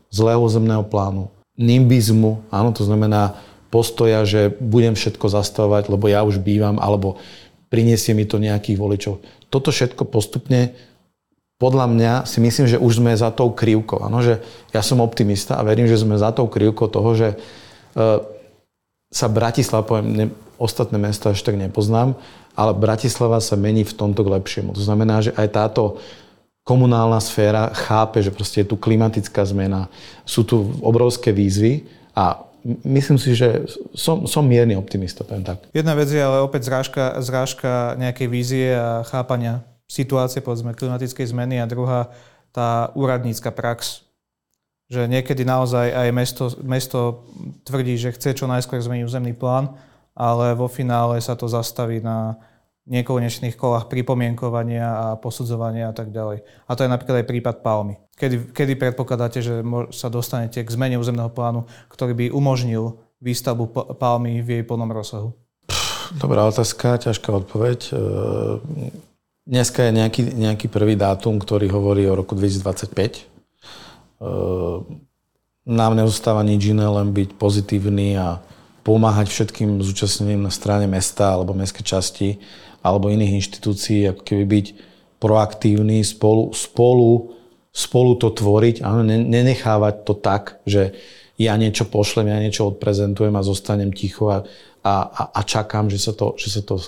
zlého 0.08 0.44
zemného 0.48 0.88
plánu, 0.88 1.28
nimbizmu, 1.58 2.46
áno, 2.54 2.70
to 2.72 2.86
znamená 2.86 3.36
postoja, 3.68 4.24
že 4.24 4.56
budem 4.58 4.96
všetko 4.96 5.28
zastavovať, 5.28 5.92
lebo 5.92 6.08
ja 6.08 6.24
už 6.24 6.40
bývam, 6.40 6.80
alebo 6.80 7.20
priniesie 7.68 8.16
mi 8.16 8.24
to 8.24 8.40
nejakých 8.40 8.78
voličov. 8.80 9.20
Toto 9.52 9.72
všetko 9.72 10.08
postupne 10.08 10.76
podľa 11.58 11.90
mňa 11.90 12.14
si 12.30 12.38
myslím, 12.38 12.70
že 12.70 12.78
už 12.78 13.02
sme 13.02 13.18
za 13.18 13.34
tou 13.34 13.50
krivkou. 13.50 14.06
Ano, 14.06 14.22
že 14.22 14.38
ja 14.70 14.86
som 14.86 15.02
optimista 15.02 15.58
a 15.58 15.66
verím, 15.66 15.90
že 15.90 15.98
sme 15.98 16.14
za 16.14 16.30
tou 16.30 16.46
krivkou 16.46 16.86
toho, 16.86 17.18
že 17.18 17.34
e, 17.34 17.38
sa 19.10 19.26
Bratislava, 19.26 19.82
poviem, 19.82 20.08
ne, 20.14 20.26
ostatné 20.62 21.02
mesta 21.02 21.34
až 21.34 21.42
tak 21.42 21.58
nepoznám, 21.58 22.14
ale 22.54 22.78
Bratislava 22.78 23.42
sa 23.42 23.58
mení 23.58 23.82
v 23.82 23.94
tomto 23.98 24.22
k 24.22 24.38
lepšiemu. 24.38 24.78
To 24.78 24.82
znamená, 24.82 25.26
že 25.26 25.34
aj 25.34 25.48
táto 25.50 25.98
komunálna 26.62 27.18
sféra 27.18 27.74
chápe, 27.74 28.22
že 28.22 28.30
proste 28.30 28.62
je 28.62 28.70
tu 28.70 28.78
klimatická 28.78 29.42
zmena, 29.42 29.90
sú 30.30 30.46
tu 30.46 30.78
obrovské 30.86 31.34
výzvy 31.34 31.90
a 32.14 32.47
myslím 32.84 33.16
si, 33.16 33.32
že 33.32 33.64
som, 33.96 34.28
som 34.28 34.44
mierny 34.44 34.76
optimista, 34.76 35.24
poviem 35.24 35.48
tak. 35.48 35.64
Jedna 35.72 35.96
vec 35.96 36.12
je 36.12 36.20
ale 36.20 36.44
opäť 36.44 36.68
zrážka, 36.68 37.16
zrážka 37.24 37.96
nejakej 37.96 38.28
vízie 38.28 38.68
a 38.76 39.08
chápania 39.08 39.64
situácie, 39.88 40.44
povedzme, 40.44 40.76
klimatickej 40.76 41.32
zmeny 41.32 41.64
a 41.64 41.70
druhá 41.70 42.12
tá 42.52 42.92
úradnícka 42.94 43.50
prax. 43.56 44.04
Že 44.88 45.08
niekedy 45.08 45.44
naozaj 45.44 45.92
aj 45.92 46.10
mesto, 46.16 46.46
mesto 46.64 47.28
tvrdí, 47.68 48.00
že 48.00 48.16
chce 48.16 48.36
čo 48.36 48.48
najskôr 48.48 48.80
zmeniť 48.80 49.08
územný 49.08 49.36
plán, 49.36 49.76
ale 50.16 50.56
vo 50.56 50.68
finále 50.72 51.20
sa 51.20 51.36
to 51.36 51.48
zastaví 51.48 52.00
na 52.04 52.40
nekonečných 52.88 53.60
kolách 53.60 53.92
pripomienkovania 53.92 54.88
a 54.88 55.06
posudzovania 55.20 55.92
a 55.92 55.94
tak 55.94 56.16
ďalej. 56.16 56.42
A 56.66 56.72
to 56.74 56.88
je 56.88 56.90
napríklad 56.90 57.22
aj 57.22 57.28
prípad 57.28 57.56
Palmy. 57.60 58.00
Kedy, 58.16 58.56
kedy 58.56 58.74
predpokladáte, 58.80 59.44
že 59.44 59.62
sa 59.92 60.08
dostanete 60.08 60.64
k 60.64 60.70
zmene 60.72 60.96
územného 60.96 61.30
plánu, 61.30 61.68
ktorý 61.92 62.16
by 62.16 62.26
umožnil 62.32 62.98
výstavbu 63.20 63.94
Palmy 64.00 64.40
v 64.40 64.60
jej 64.60 64.64
plnom 64.64 64.90
rozsahu? 64.90 65.36
Dobrá 66.16 66.48
otázka, 66.48 67.04
ťažká 67.04 67.30
odpoveď. 67.36 67.92
Dneska 69.44 69.80
je 69.84 69.92
nejaký, 69.92 70.22
nejaký 70.36 70.68
prvý 70.72 70.96
dátum, 70.96 71.40
ktorý 71.40 71.68
hovorí 71.68 72.08
o 72.08 72.16
roku 72.16 72.36
2025. 72.36 73.28
Ehm, 74.18 75.04
nám 75.68 75.94
neustáva 76.00 76.42
nič 76.48 76.72
iné, 76.72 76.88
len 76.88 77.12
byť 77.12 77.36
pozitívny 77.36 78.16
a 78.16 78.40
pomáhať 78.88 79.28
všetkým 79.28 79.84
zúčastneným 79.84 80.48
na 80.48 80.52
strane 80.52 80.88
mesta 80.88 81.36
alebo 81.36 81.52
mestskej 81.52 81.84
časti 81.84 82.30
alebo 82.82 83.10
iných 83.12 83.38
inštitúcií, 83.44 84.10
ako 84.12 84.22
keby 84.24 84.44
byť 84.46 84.68
proaktívny, 85.18 86.06
spolu, 86.06 86.54
spolu, 86.54 87.34
spolu 87.74 88.12
to 88.18 88.30
tvoriť, 88.34 88.86
a 88.86 89.02
nenechávať 89.06 89.96
to 90.06 90.14
tak, 90.14 90.62
že 90.66 90.94
ja 91.38 91.54
niečo 91.54 91.86
pošlem, 91.86 92.34
ja 92.34 92.42
niečo 92.42 92.70
odprezentujem 92.74 93.34
a 93.38 93.46
zostanem 93.46 93.94
ticho 93.94 94.30
a 94.30 94.46
a, 94.88 94.96
a, 95.04 95.24
a 95.36 95.42
čakám, 95.44 95.92
že 95.92 96.00
sa 96.00 96.14
to, 96.16 96.40
že 96.40 96.60
sa 96.60 96.62
to 96.64 96.80
e, 96.80 96.86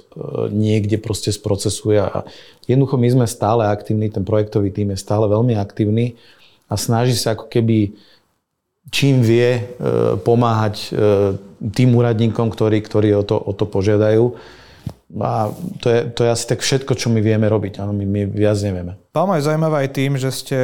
niekde 0.55 0.95
proste 1.01 1.35
sprocesuje. 1.35 1.99
A 1.99 2.23
jednoducho 2.63 2.95
my 2.95 3.07
sme 3.11 3.25
stále 3.27 3.67
aktívni, 3.67 4.07
ten 4.07 4.23
projektový 4.23 4.71
tým 4.71 4.95
je 4.95 5.03
stále 5.03 5.27
veľmi 5.27 5.59
aktívny 5.59 6.15
a 6.71 6.79
snaží 6.79 7.17
sa 7.19 7.35
ako 7.35 7.51
keby 7.51 7.91
čím 8.87 9.19
vie 9.19 9.59
e, 9.59 9.61
pomáhať 10.23 10.75
e, 10.79 10.87
tým 11.75 11.91
úradníkom, 11.91 12.47
ktorí, 12.47 12.79
ktorí 12.79 13.11
o, 13.19 13.23
to, 13.27 13.35
o 13.35 13.51
to 13.51 13.67
požiadajú. 13.67 14.31
A 15.17 15.49
to 15.81 15.89
je, 15.89 15.99
to 16.13 16.21
je 16.21 16.29
asi 16.29 16.45
tak 16.45 16.61
všetko, 16.61 16.93
čo 16.93 17.09
my 17.09 17.17
vieme 17.17 17.49
robiť. 17.49 17.81
Áno, 17.81 17.97
my, 17.97 18.05
my 18.05 18.21
viac 18.29 18.61
nevieme. 18.61 18.93
Palma 19.09 19.41
je 19.41 19.49
zaujímavá 19.49 19.81
aj 19.81 19.89
tým, 19.89 20.13
že 20.21 20.29
ste 20.29 20.57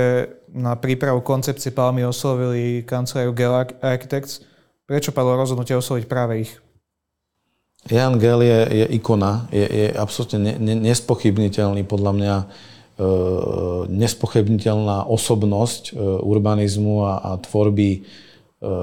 na 0.53 0.77
prípravu 0.77 1.25
koncepcie 1.25 1.73
Palmy 1.73 2.05
oslovili 2.05 2.85
kanceláriu 2.85 3.33
Gel 3.33 3.53
Architects. 3.81 4.45
Prečo 4.85 5.09
padlo 5.09 5.33
rozhodnutie 5.33 5.73
osloviť 5.73 6.05
práve 6.05 6.45
ich? 6.45 6.53
Jan 7.89 8.17
Gell 8.17 8.41
je, 8.41 8.85
je 8.85 8.85
ikona, 8.97 9.45
je, 9.53 9.65
je 9.65 9.87
absolútne 9.93 10.41
ne, 10.41 10.53
ne, 10.57 10.73
nespochybniteľný 10.89 11.85
podľa 11.85 12.11
mňa 12.17 12.35
e, 12.41 12.45
nespochybniteľná 13.93 15.05
osobnosť 15.05 15.93
e, 15.93 16.01
urbanizmu 16.01 17.05
a, 17.05 17.13
a 17.21 17.31
tvorby 17.37 17.89
e, 17.93 17.99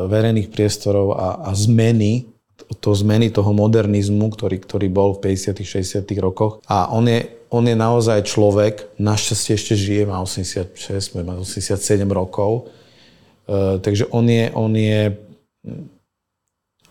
verejných 0.06 0.54
priestorov 0.54 1.18
a, 1.18 1.42
a 1.46 1.50
zmeny, 1.50 2.30
to, 2.78 2.90
zmeny 2.94 3.28
toho 3.28 3.52
modernizmu, 3.52 4.32
ktorý, 4.32 4.62
ktorý 4.62 4.86
bol 4.88 5.18
v 5.18 5.34
50 5.34 5.60
60 5.60 6.06
rokoch. 6.22 6.64
A 6.68 6.88
on 6.92 7.08
je, 7.08 7.28
on 7.52 7.64
je 7.68 7.76
naozaj 7.76 8.24
človek, 8.24 8.88
našťastie 8.96 9.52
ešte 9.56 9.74
žije, 9.76 10.02
má 10.08 10.20
86, 10.24 10.72
má 11.20 11.36
87 11.36 11.76
rokov, 12.08 12.72
e, 13.44 13.78
takže 13.82 14.08
on 14.08 14.24
je, 14.24 14.44
on 14.56 14.72
je 14.72 15.00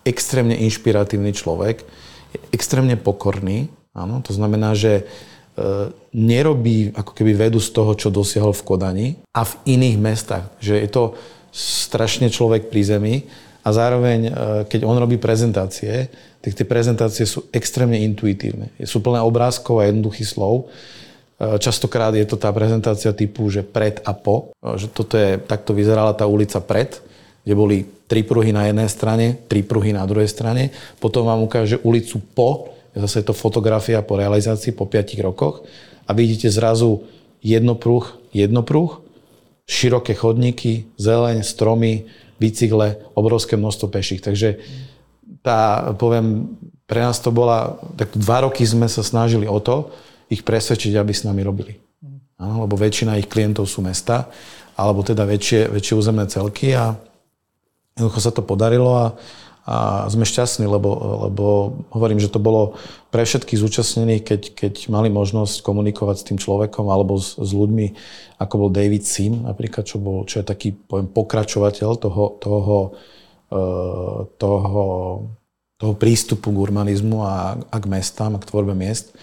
extrémne 0.06 0.54
inšpiratívny 0.58 1.34
človek, 1.34 1.86
je 2.32 2.40
extrémne 2.54 2.96
pokorný, 2.96 3.70
áno, 3.94 4.22
to 4.22 4.32
znamená, 4.34 4.78
že 4.78 5.02
e, 5.02 5.04
nerobí 6.14 6.96
ako 6.96 7.12
keby 7.12 7.50
vedu 7.50 7.60
z 7.60 7.70
toho, 7.74 7.92
čo 7.98 8.14
dosiahol 8.14 8.56
v 8.56 8.66
Kodani 8.66 9.08
a 9.36 9.44
v 9.48 9.54
iných 9.68 9.98
mestách. 10.00 10.46
Že 10.64 10.76
je 10.78 10.90
to 10.90 11.04
strašne 11.52 12.32
človek 12.32 12.72
pri 12.72 12.82
zemi 12.88 13.16
a 13.62 13.70
zároveň, 13.70 14.20
e, 14.28 14.32
keď 14.66 14.82
on 14.86 14.98
robí 14.98 15.22
prezentácie, 15.22 16.10
tak 16.42 16.58
tie 16.58 16.66
prezentácie 16.66 17.26
sú 17.30 17.46
extrémne 17.54 18.02
intuitívne. 18.02 18.74
Sú 18.86 19.02
plné 19.02 19.22
obrázkov 19.22 19.82
a 19.82 19.88
jednoduchých 19.90 20.30
slov. 20.30 20.66
E, 21.40 21.58
častokrát 21.62 22.14
je 22.18 22.26
to 22.26 22.38
tá 22.38 22.50
prezentácia 22.50 23.14
typu, 23.14 23.50
že 23.54 23.62
pred 23.62 24.02
a 24.06 24.18
po. 24.18 24.54
Že 24.60 24.88
toto 24.90 25.16
je, 25.16 25.38
takto 25.38 25.78
vyzerala 25.78 26.18
tá 26.18 26.26
ulica 26.26 26.58
pred 26.58 27.02
kde 27.44 27.54
boli 27.58 27.78
tri 28.06 28.22
pruhy 28.22 28.54
na 28.54 28.70
jednej 28.70 28.90
strane, 28.90 29.26
tri 29.50 29.66
pruhy 29.66 29.96
na 29.96 30.06
druhej 30.06 30.30
strane. 30.30 30.70
Potom 31.02 31.26
vám 31.26 31.42
ukáže 31.42 31.82
ulicu 31.82 32.22
po, 32.38 32.76
zase 32.94 33.24
je 33.24 33.26
to 33.32 33.36
fotografia 33.36 34.04
po 34.06 34.20
realizácii 34.20 34.76
po 34.76 34.86
5 34.86 35.18
rokoch 35.26 35.66
a 36.06 36.12
vidíte 36.14 36.52
zrazu 36.54 37.08
jednopruh, 37.42 38.04
jednopruh, 38.36 39.02
široké 39.66 40.14
chodníky, 40.14 40.92
zeleň, 41.00 41.42
stromy, 41.42 42.06
bicykle, 42.42 43.14
obrovské 43.14 43.54
množstvo 43.54 43.94
peších. 43.94 44.26
Takže 44.26 44.58
tá, 45.46 45.94
poviem, 45.94 46.58
pre 46.90 47.06
nás 47.06 47.22
to 47.22 47.30
bola, 47.30 47.78
tak 47.94 48.18
dva 48.18 48.50
roky 48.50 48.66
sme 48.66 48.90
sa 48.90 49.06
snažili 49.06 49.46
o 49.46 49.62
to, 49.62 49.94
ich 50.34 50.42
presvedčiť, 50.42 50.98
aby 50.98 51.14
s 51.14 51.22
nami 51.22 51.46
robili. 51.46 51.78
Áno, 52.42 52.66
lebo 52.66 52.74
väčšina 52.74 53.22
ich 53.22 53.30
klientov 53.30 53.70
sú 53.70 53.86
mesta, 53.86 54.26
alebo 54.74 55.06
teda 55.06 55.22
väčšie, 55.30 55.70
väčšie 55.70 55.94
územné 55.94 56.26
celky 56.26 56.74
a 56.74 56.98
Jednoducho 57.96 58.20
sa 58.24 58.32
to 58.32 58.42
podarilo 58.44 58.92
a, 58.96 59.06
a 59.62 60.10
sme 60.10 60.26
šťastní, 60.26 60.66
lebo, 60.66 60.90
lebo 61.30 61.46
hovorím, 61.94 62.18
že 62.18 62.34
to 62.34 62.42
bolo 62.42 62.74
pre 63.14 63.22
všetkých 63.22 63.62
zúčastnených, 63.62 64.22
keď, 64.26 64.42
keď 64.58 64.74
mali 64.90 65.14
možnosť 65.14 65.62
komunikovať 65.62 66.16
s 66.18 66.26
tým 66.26 66.42
človekom 66.42 66.90
alebo 66.90 67.22
s, 67.22 67.38
s 67.38 67.52
ľuďmi, 67.54 67.94
ako 68.42 68.54
bol 68.58 68.70
David 68.74 69.06
Sim, 69.06 69.46
napríklad, 69.46 69.86
čo, 69.86 70.02
bol, 70.02 70.26
čo 70.26 70.42
je 70.42 70.50
taký 70.50 70.74
poviem, 70.74 71.14
pokračovateľ 71.14 71.90
toho, 72.02 72.24
toho, 72.42 72.78
eh, 73.54 74.20
toho, 74.42 74.84
toho 75.78 75.94
prístupu 75.94 76.50
k 76.50 76.62
urbanizmu 76.66 77.22
a, 77.22 77.54
a 77.62 77.78
k 77.78 77.86
mestám 77.86 78.34
a 78.34 78.42
k 78.42 78.50
tvorbe 78.50 78.74
miest, 78.74 79.14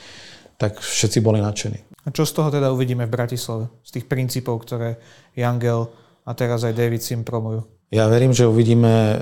tak 0.55 0.79
všetci 0.79 1.19
boli 1.19 1.43
nadšení. 1.43 1.83
A 2.07 2.15
čo 2.15 2.23
z 2.23 2.39
toho 2.39 2.55
teda 2.55 2.71
uvidíme 2.71 3.11
v 3.11 3.15
Bratislave? 3.15 3.65
Z 3.83 3.99
tých 3.99 4.07
princípov, 4.07 4.63
ktoré 4.63 5.03
Jangel 5.35 5.91
a 6.23 6.31
teraz 6.33 6.63
aj 6.63 6.79
David 6.79 7.03
Sim 7.03 7.27
promujú? 7.27 7.67
Ja 7.89 8.05
verím, 8.13 8.37
že 8.37 8.45
uvidíme 8.45 8.93
e, 8.93 9.17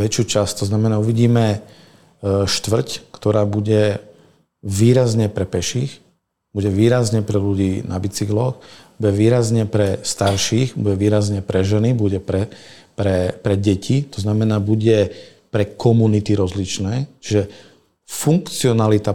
väčšiu 0.00 0.24
časť, 0.24 0.64
to 0.64 0.64
znamená 0.64 0.96
uvidíme 0.96 1.46
e, 1.52 1.58
štvrť, 2.48 3.12
ktorá 3.12 3.44
bude 3.44 4.00
výrazne 4.64 5.28
pre 5.28 5.44
peších, 5.44 6.00
bude 6.56 6.72
výrazne 6.72 7.20
pre 7.20 7.36
ľudí 7.36 7.84
na 7.84 8.00
bicykloch, 8.00 8.56
bude 8.96 9.12
výrazne 9.12 9.68
pre 9.68 10.00
starších, 10.00 10.80
bude 10.80 10.96
výrazne 10.96 11.44
pre 11.44 11.60
ženy, 11.60 11.92
bude 11.92 12.24
pre, 12.24 12.48
pre, 12.96 13.36
pre 13.36 13.54
deti, 13.60 14.00
to 14.08 14.24
znamená 14.24 14.64
bude 14.64 15.12
pre 15.52 15.68
komunity 15.68 16.32
rozličné, 16.32 17.04
čiže 17.20 17.52
funkcionalita 18.08 19.12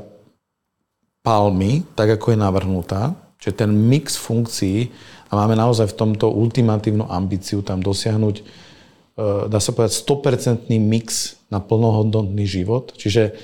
palmy, 1.26 1.82
tak 1.98 2.22
ako 2.22 2.34
je 2.34 2.38
navrhnutá, 2.38 3.02
čiže 3.42 3.66
ten 3.66 3.74
mix 3.74 4.14
funkcií 4.14 4.94
a 5.34 5.42
máme 5.42 5.58
naozaj 5.58 5.90
v 5.90 5.98
tomto 5.98 6.30
ultimatívnu 6.30 7.10
ambíciu 7.10 7.66
tam 7.66 7.82
dosiahnuť 7.82 8.46
dá 9.48 9.60
sa 9.64 9.72
povedať, 9.72 9.96
100% 9.96 10.68
mix 10.80 11.40
na 11.48 11.64
plnohodnotný 11.64 12.44
život. 12.44 12.92
Čiže 13.00 13.36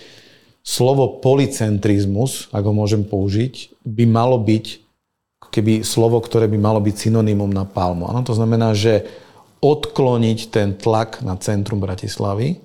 slovo 0.62 1.24
policentrizmus, 1.24 2.52
ak 2.52 2.64
ho 2.68 2.74
môžem 2.76 3.08
použiť, 3.08 3.82
by 3.88 4.04
malo 4.06 4.38
byť 4.38 4.84
keby 5.52 5.84
slovo, 5.84 6.20
ktoré 6.24 6.48
by 6.48 6.60
malo 6.60 6.80
byť 6.80 6.96
synonymom 7.08 7.52
na 7.52 7.68
palmu. 7.68 8.08
Ano, 8.08 8.24
to 8.24 8.32
znamená, 8.32 8.72
že 8.72 9.04
odkloniť 9.60 10.40
ten 10.50 10.74
tlak 10.74 11.22
na 11.22 11.36
centrum 11.38 11.84
Bratislavy 11.84 12.64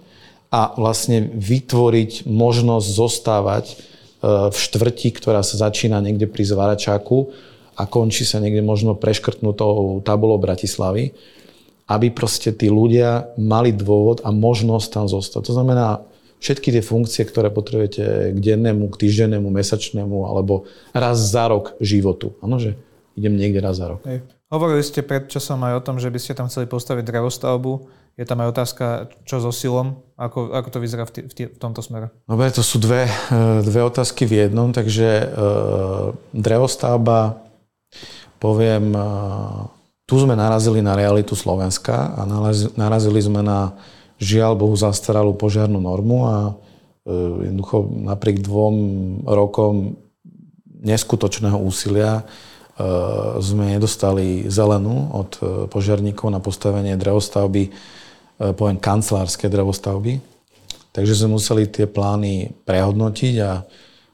a 0.55 0.73
vlastne 0.79 1.29
vytvoriť 1.35 2.25
možnosť 2.25 2.87
zostávať 2.87 3.65
eh, 3.71 3.77
v 4.49 4.57
štvrti, 4.57 5.09
ktorá 5.13 5.43
sa 5.43 5.69
začína 5.69 5.99
niekde 5.99 6.31
pri 6.31 6.47
Zvaračáku 6.47 7.35
a 7.77 7.85
končí 7.85 8.25
sa 8.25 8.41
niekde 8.41 8.65
možno 8.65 8.97
preškrtnutou 8.97 10.01
tabulou 10.01 10.41
Bratislavy 10.41 11.13
aby 11.87 12.11
proste 12.11 12.51
tí 12.51 12.67
ľudia 12.67 13.31
mali 13.39 13.71
dôvod 13.71 14.23
a 14.27 14.35
možnosť 14.35 14.89
tam 14.91 15.07
zostať. 15.07 15.43
To 15.47 15.55
znamená, 15.55 16.03
všetky 16.43 16.75
tie 16.75 16.83
funkcie, 16.85 17.23
ktoré 17.25 17.49
potrebujete 17.49 18.35
k 18.37 18.39
dennému, 18.39 18.91
k 18.93 19.07
týždennému, 19.07 19.49
mesačnému 19.49 20.27
alebo 20.27 20.69
raz 20.93 21.19
za 21.19 21.49
rok 21.49 21.79
životu. 21.81 22.37
Áno, 22.43 22.59
že 22.59 22.77
idem 23.17 23.39
niekde 23.39 23.63
raz 23.65 23.81
za 23.81 23.89
rok. 23.89 24.05
Hej. 24.05 24.27
Hovorili 24.47 24.83
ste 24.87 25.03
pred 25.03 25.27
časom 25.27 25.59
aj 25.67 25.83
o 25.83 25.85
tom, 25.85 25.97
že 25.99 26.07
by 26.07 26.19
ste 26.23 26.39
tam 26.39 26.47
chceli 26.47 26.71
postaviť 26.71 27.03
drevostavbu. 27.03 27.73
Je 28.17 28.25
tam 28.25 28.41
aj 28.41 28.49
otázka, 28.55 28.85
čo 29.27 29.43
so 29.43 29.53
silom? 29.53 30.01
Ako, 30.17 30.55
ako 30.55 30.69
to 30.71 30.79
vyzerá 30.79 31.05
v, 31.05 31.13
t- 31.13 31.27
v, 31.27 31.33
t- 31.35 31.51
v 31.53 31.59
tomto 31.59 31.83
smere? 31.85 32.15
Dobre, 32.25 32.49
to 32.55 32.63
sú 32.63 32.79
dve, 32.81 33.11
eh, 33.11 33.61
dve 33.61 33.83
otázky 33.85 34.25
v 34.25 34.47
jednom. 34.47 34.73
Takže 34.73 35.09
e, 35.21 35.27
drevostavba, 36.33 37.43
poviem, 38.41 38.95
e, 38.97 39.05
tu 40.07 40.15
sme 40.23 40.39
narazili 40.39 40.79
na 40.79 40.95
realitu 40.95 41.35
Slovenska 41.35 42.15
a 42.15 42.23
narazili 42.79 43.19
sme 43.19 43.43
na 43.43 43.75
žiaľ 44.23 44.55
Bohu 44.55 44.79
zastaralú 44.79 45.35
požiarnú 45.35 45.83
normu 45.83 46.19
a 46.25 46.37
e, 46.47 46.53
jednoducho 47.51 47.91
napriek 48.07 48.39
dvom 48.41 48.75
rokom 49.27 49.99
neskutočného 50.79 51.59
úsilia 51.59 52.23
e, 52.23 52.25
sme 53.43 53.75
nedostali 53.75 54.47
zelenú 54.47 55.11
od 55.11 55.31
e, 55.37 55.41
požiarníkov 55.67 56.31
na 56.31 56.39
postavenie 56.39 56.95
drevostavby, 56.95 57.75
poviem 58.37 58.77
kancelárske 58.79 59.49
drevostavby. 59.51 60.23
Takže 60.95 61.25
sme 61.25 61.35
museli 61.41 61.65
tie 61.67 61.89
plány 61.89 62.53
prehodnotiť 62.69 63.35
a 63.41 63.65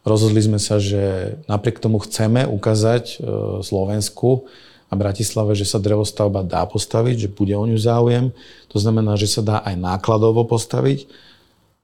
rozhodli 0.07 0.39
sme 0.39 0.63
sa, 0.63 0.79
že 0.79 1.37
napriek 1.51 1.83
tomu 1.83 1.99
chceme 1.99 2.47
ukázať 2.47 3.19
Slovensku, 3.67 4.47
a 4.93 4.95
Bratislave, 4.95 5.57
že 5.57 5.65
sa 5.65 5.81
drevostavba 5.81 6.45
dá 6.45 6.69
postaviť, 6.69 7.17
že 7.25 7.33
bude 7.33 7.57
o 7.57 7.65
ňu 7.65 7.81
záujem. 7.81 8.29
To 8.69 8.77
znamená, 8.77 9.17
že 9.17 9.25
sa 9.25 9.41
dá 9.41 9.57
aj 9.65 9.81
nákladovo 9.81 10.45
postaviť, 10.45 11.09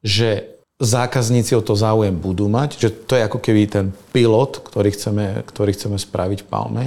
že 0.04 0.60
zákazníci 0.76 1.56
o 1.56 1.64
to 1.64 1.72
záujem 1.72 2.12
budú 2.12 2.52
mať, 2.52 2.76
že 2.76 2.92
to 2.92 3.16
je 3.16 3.24
ako 3.24 3.40
keby 3.40 3.64
ten 3.64 3.86
pilot, 4.12 4.60
ktorý 4.60 4.92
chceme, 4.92 5.40
ktorý 5.48 5.72
chceme 5.72 5.96
spraviť 5.96 6.44
v 6.44 6.48
Palme 6.52 6.84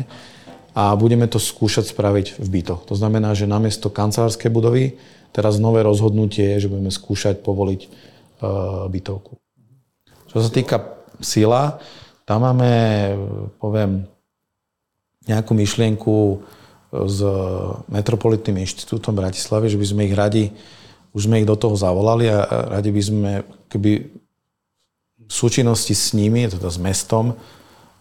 a 0.77 0.93
budeme 0.93 1.25
to 1.25 1.41
skúšať 1.41 1.89
spraviť 1.89 2.39
v 2.39 2.47
bytoch. 2.47 2.87
To 2.87 2.95
znamená, 2.95 3.33
že 3.33 3.49
namiesto 3.49 3.89
kancelárskej 3.91 4.53
budovy 4.53 4.95
teraz 5.33 5.57
nové 5.57 5.81
rozhodnutie 5.83 6.55
je, 6.55 6.67
že 6.67 6.71
budeme 6.71 6.93
skúšať 6.93 7.43
povoliť 7.43 7.81
uh, 7.83 8.87
bytovku. 8.87 9.35
Čo 10.31 10.37
sa 10.39 10.47
týka 10.53 10.77
sila, 11.19 11.81
tam 12.23 12.47
máme, 12.47 12.71
poviem, 13.59 14.07
nejakú 15.25 15.51
myšlienku 15.53 16.13
e, 16.13 16.37
s 17.05 17.19
Metropolitným 17.89 18.61
inštitútom 18.65 19.13
Bratislavy, 19.13 19.69
že 19.69 19.77
by 19.77 19.85
sme 19.85 20.01
ich 20.09 20.15
radi, 20.15 20.43
už 21.11 21.27
sme 21.27 21.43
ich 21.43 21.47
do 21.49 21.57
toho 21.59 21.75
zavolali 21.75 22.31
a 22.31 22.71
radi 22.79 22.89
by 22.89 23.01
sme 23.01 23.31
keby 23.67 23.91
v 25.27 25.33
súčinnosti 25.33 25.95
s 25.95 26.11
nimi, 26.11 26.47
teda 26.47 26.67
s 26.67 26.79
mestom, 26.81 27.31
e, 27.31 27.35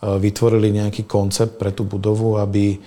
vytvorili 0.01 0.73
nejaký 0.73 1.05
koncept 1.05 1.61
pre 1.61 1.75
tú 1.75 1.85
budovu, 1.85 2.41
aby 2.41 2.81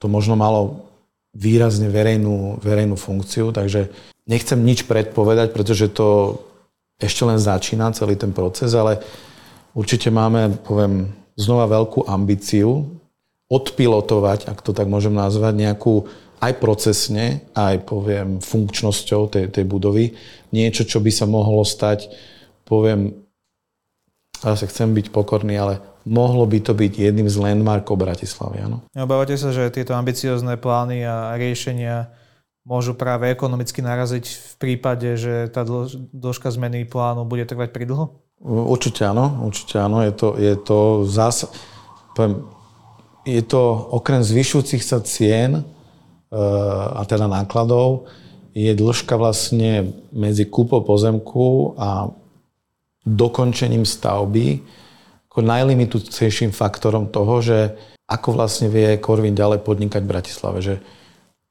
to 0.00 0.06
možno 0.08 0.36
malo 0.36 0.88
výrazne 1.34 1.90
verejnú, 1.90 2.62
verejnú 2.62 2.94
funkciu. 2.94 3.50
Takže 3.50 3.90
nechcem 4.30 4.60
nič 4.62 4.86
predpovedať, 4.86 5.50
pretože 5.50 5.90
to 5.90 6.38
ešte 6.96 7.26
len 7.26 7.42
začína 7.42 7.90
celý 7.90 8.14
ten 8.14 8.30
proces, 8.30 8.70
ale 8.72 9.02
určite 9.74 10.08
máme, 10.14 10.62
poviem, 10.62 11.10
znova 11.34 11.66
veľkú 11.70 12.06
ambíciu 12.06 12.86
odpilotovať, 13.50 14.48
ak 14.50 14.58
to 14.64 14.72
tak 14.72 14.88
môžem 14.88 15.14
nazvať, 15.14 15.54
nejakú 15.54 16.08
aj 16.42 16.52
procesne, 16.60 17.46
aj 17.56 17.88
poviem 17.88 18.42
funkčnosťou 18.42 19.32
tej, 19.32 19.44
tej 19.48 19.64
budovy, 19.64 20.12
niečo, 20.52 20.84
čo 20.84 21.00
by 21.00 21.10
sa 21.12 21.24
mohlo 21.24 21.64
stať, 21.64 22.10
poviem, 22.68 23.16
zase 24.44 24.68
chcem 24.68 24.92
byť 24.92 25.08
pokorný, 25.08 25.56
ale 25.56 25.80
mohlo 26.04 26.44
by 26.44 26.60
to 26.60 26.76
byť 26.76 26.92
jedným 27.00 27.28
z 27.32 27.36
landmarkov 27.40 27.96
Bratislavy, 27.96 28.60
áno. 28.60 28.84
Neobávate 28.92 29.40
sa, 29.40 29.56
že 29.56 29.72
tieto 29.72 29.96
ambiciozne 29.96 30.60
plány 30.60 31.00
a 31.04 31.32
riešenia 31.40 32.12
môžu 32.64 32.96
práve 32.96 33.28
ekonomicky 33.32 33.80
naraziť 33.84 34.24
v 34.24 34.54
prípade, 34.60 35.16
že 35.16 35.48
tá 35.52 35.64
dĺžka 36.12 36.52
zmeny 36.52 36.84
plánu 36.88 37.24
bude 37.24 37.44
trvať 37.44 37.72
pridlho? 37.72 38.23
Určite 38.44 39.08
áno, 39.08 39.48
určite 39.48 39.80
áno. 39.80 40.04
Je 40.04 40.12
to, 40.12 40.28
je 40.36 40.54
to 40.60 40.78
zás... 41.08 41.48
Poviem, 42.12 42.44
je 43.24 43.40
to 43.40 43.62
okrem 43.96 44.20
zvyšujúcich 44.20 44.84
sa 44.84 45.00
cien 45.00 45.58
e, 45.58 45.62
a 46.92 47.00
teda 47.08 47.24
nákladov, 47.24 48.04
je 48.52 48.68
dĺžka 48.76 49.16
vlastne 49.16 49.96
medzi 50.12 50.44
kúpou 50.44 50.84
pozemku 50.84 51.72
a 51.80 52.12
dokončením 53.02 53.88
stavby 53.88 54.60
ako 55.32 55.40
najlimitujúcejším 55.42 56.54
faktorom 56.54 57.10
toho, 57.10 57.42
že 57.42 57.74
ako 58.06 58.38
vlastne 58.38 58.70
vie 58.70 59.00
Korvin 59.02 59.34
ďalej 59.34 59.66
podnikať 59.66 60.04
v 60.04 60.12
Bratislave. 60.14 60.58
Že 60.62 60.74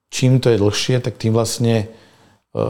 čím 0.07 0.39
to 0.39 0.53
je 0.53 0.61
dlhšie, 0.61 1.01
tak 1.01 1.19
tým 1.19 1.33
vlastne 1.35 1.75
e, 1.83 2.65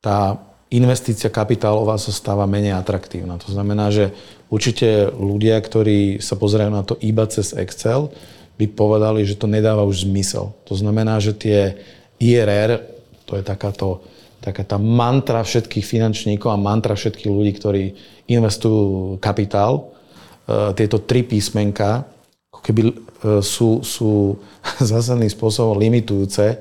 tá 0.00 0.47
investícia 0.68 1.32
kapitálová 1.32 1.96
sa 1.96 2.12
stáva 2.12 2.44
menej 2.44 2.76
atraktívna. 2.76 3.40
To 3.40 3.48
znamená, 3.48 3.88
že 3.88 4.12
určite 4.52 5.08
ľudia, 5.16 5.56
ktorí 5.60 6.20
sa 6.20 6.36
pozerajú 6.36 6.70
na 6.72 6.84
to 6.84 7.00
iba 7.00 7.24
cez 7.24 7.56
Excel, 7.56 8.12
by 8.58 8.66
povedali, 8.74 9.22
že 9.22 9.38
to 9.38 9.46
nedáva 9.46 9.86
už 9.86 10.04
zmysel. 10.04 10.52
To 10.66 10.74
znamená, 10.74 11.22
že 11.22 11.32
tie 11.32 11.78
IRR, 12.18 12.82
to 13.24 13.38
je 13.38 13.42
takáto, 13.46 14.02
taká 14.42 14.66
tá 14.66 14.76
mantra 14.76 15.40
všetkých 15.40 15.86
finančníkov 15.86 16.50
a 16.50 16.58
mantra 16.58 16.98
všetkých 16.98 17.30
ľudí, 17.30 17.52
ktorí 17.54 17.82
investujú 18.28 19.16
kapitál, 19.22 19.94
e, 20.44 20.74
tieto 20.74 20.98
tri 21.06 21.22
písmenka, 21.22 22.02
ako 22.50 22.60
keby 22.60 22.80
e, 22.82 22.92
sú, 23.40 23.80
sú 23.86 24.36
zásadným 24.90 25.30
spôsobom 25.30 25.78
limitujúce 25.78 26.44
e, 26.50 26.56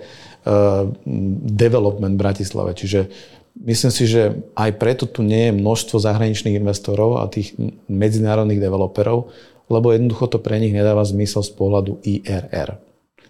development 1.49 2.13
Bratislave. 2.13 2.77
Čiže 2.77 3.09
Myslím 3.57 3.89
si, 3.89 4.05
že 4.05 4.37
aj 4.53 4.77
preto 4.77 5.09
tu 5.09 5.25
nie 5.25 5.49
je 5.49 5.57
množstvo 5.57 5.97
zahraničných 5.97 6.61
investorov 6.61 7.17
a 7.21 7.31
tých 7.31 7.57
medzinárodných 7.89 8.61
developerov, 8.61 9.33
lebo 9.67 9.91
jednoducho 9.91 10.29
to 10.29 10.37
pre 10.37 10.61
nich 10.61 10.71
nedáva 10.71 11.01
zmysel 11.01 11.41
z 11.41 11.51
pohľadu 11.57 11.99
IRR. 12.05 12.77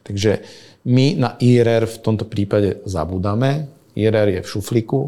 Takže 0.04 0.44
my 0.88 1.20
na 1.20 1.30
IRR 1.40 1.88
v 1.88 1.98
tomto 2.00 2.28
prípade 2.28 2.84
zabudáme. 2.84 3.68
IRR 3.96 4.40
je 4.40 4.42
v 4.44 4.52
šuflíku 4.52 5.00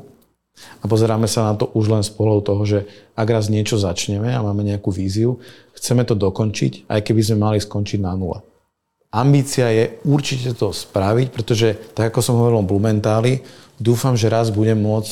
a 0.84 0.86
pozeráme 0.88 1.27
sa 1.27 1.51
na 1.51 1.53
to 1.55 1.71
už 1.71 1.86
len 1.88 2.03
z 2.03 2.12
pohľadu 2.15 2.41
toho, 2.43 2.63
že 2.67 2.79
ak 3.15 3.27
raz 3.27 3.47
niečo 3.47 3.79
začneme 3.79 4.32
a 4.32 4.43
máme 4.43 4.63
nejakú 4.67 4.91
víziu, 4.91 5.39
chceme 5.75 6.03
to 6.03 6.15
dokončiť, 6.19 6.91
aj 6.91 6.99
keby 6.99 7.21
sme 7.23 7.38
mali 7.39 7.58
skončiť 7.60 7.99
na 8.03 8.15
nule. 8.15 8.43
Ambícia 9.10 9.73
je 9.73 9.97
určite 10.05 10.53
to 10.53 10.69
spraviť, 10.69 11.27
pretože 11.34 11.73
tak 11.97 12.13
ako 12.13 12.19
som 12.21 12.38
hovoril 12.38 12.62
o 12.62 12.69
Blumentáli, 12.69 13.41
dúfam, 13.79 14.13
že 14.13 14.29
raz 14.29 14.51
budem 14.53 14.77
môcť, 14.77 15.11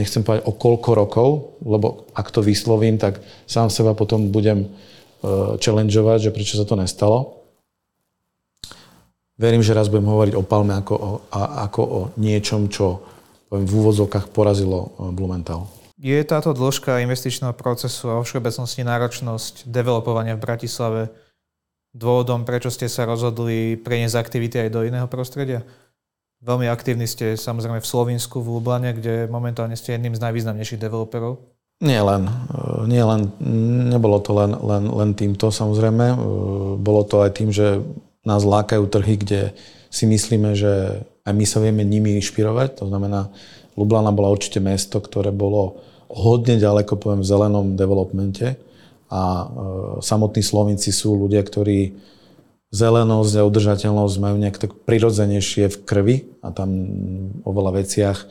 nechcem 0.00 0.22
povedať 0.22 0.46
o 0.46 0.52
koľko 0.54 0.90
rokov, 0.94 1.28
lebo 1.62 2.08
ak 2.14 2.30
to 2.30 2.40
vyslovím, 2.40 2.98
tak 2.98 3.20
sám 3.46 3.68
seba 3.68 3.94
potom 3.94 4.30
budem 4.30 4.66
uh, 4.66 5.58
challengeovať, 5.60 6.30
že 6.30 6.34
prečo 6.34 6.54
sa 6.58 6.66
to 6.66 6.78
nestalo. 6.78 7.44
Verím, 9.34 9.66
že 9.66 9.74
raz 9.74 9.90
budem 9.90 10.06
hovoriť 10.06 10.34
o 10.38 10.46
Palme 10.46 10.78
ako 10.78 10.94
o, 10.94 11.10
a, 11.34 11.66
ako 11.66 11.82
o 11.82 12.00
niečom, 12.22 12.70
čo 12.70 13.02
poviem, 13.50 13.66
v 13.66 13.74
úvodzovkách 13.82 14.30
porazilo 14.30 14.94
e, 14.94 15.10
Blumenthal. 15.10 15.66
Je 15.98 16.14
táto 16.22 16.54
dĺžka 16.54 17.02
investičného 17.02 17.50
procesu 17.54 18.14
a 18.14 18.22
všeobecnosti 18.22 18.86
náročnosť 18.86 19.66
developovania 19.66 20.38
v 20.38 20.44
Bratislave 20.46 21.02
dôvodom, 21.94 22.46
prečo 22.46 22.70
ste 22.70 22.90
sa 22.90 23.06
rozhodli 23.06 23.78
preniesť 23.78 24.18
aktivity 24.18 24.66
aj 24.66 24.70
do 24.70 24.86
iného 24.86 25.06
prostredia? 25.06 25.62
Veľmi 26.44 26.68
aktívni 26.68 27.08
ste 27.08 27.40
samozrejme 27.40 27.80
v 27.80 27.88
Slovensku, 27.88 28.44
v 28.44 28.60
Lublane, 28.60 28.92
kde 28.92 29.24
momentálne 29.32 29.72
ste 29.80 29.96
jedným 29.96 30.12
z 30.12 30.20
najvýznamnejších 30.20 30.76
developerov. 30.76 31.40
Nie 31.80 32.04
len. 32.04 32.28
E, 32.28 32.32
nie 32.84 33.00
len 33.00 33.32
nebolo 33.88 34.20
to 34.20 34.36
len, 34.36 34.52
len, 34.52 34.84
len 34.92 35.10
týmto 35.16 35.48
samozrejme. 35.48 36.04
E, 36.12 36.16
bolo 36.76 37.00
to 37.08 37.24
aj 37.24 37.40
tým, 37.40 37.48
že 37.48 37.80
nás 38.28 38.44
lákajú 38.44 38.84
trhy, 38.92 39.16
kde 39.16 39.40
si 39.88 40.04
myslíme, 40.04 40.52
že 40.52 41.00
aj 41.24 41.32
my 41.32 41.44
sa 41.48 41.64
vieme 41.64 41.80
nimi 41.80 42.12
inšpirovať. 42.20 42.84
To 42.84 42.92
znamená, 42.92 43.32
Lublana 43.72 44.12
bola 44.12 44.28
určite 44.28 44.60
mesto, 44.60 45.00
ktoré 45.00 45.32
bolo 45.32 45.80
hodne 46.12 46.60
ďaleko, 46.60 47.00
poviem, 47.00 47.24
v 47.24 47.30
zelenom 47.32 47.66
developmente 47.72 48.60
a 49.08 49.22
e, 49.22 49.44
samotní 50.04 50.44
Slovinci 50.44 50.92
sú 50.92 51.16
ľudia, 51.16 51.40
ktorí 51.40 51.94
zelenosť 52.72 53.32
a 53.38 53.46
udržateľnosť 53.46 54.16
majú 54.22 54.36
nejak 54.40 54.58
tak 54.58 54.72
prirodzenejšie 54.86 55.70
v 55.70 55.76
krvi 55.84 56.16
a 56.40 56.50
tam 56.50 56.70
o 57.44 57.50
veľa 57.50 57.72
veciach 57.82 58.18
e, 58.24 58.26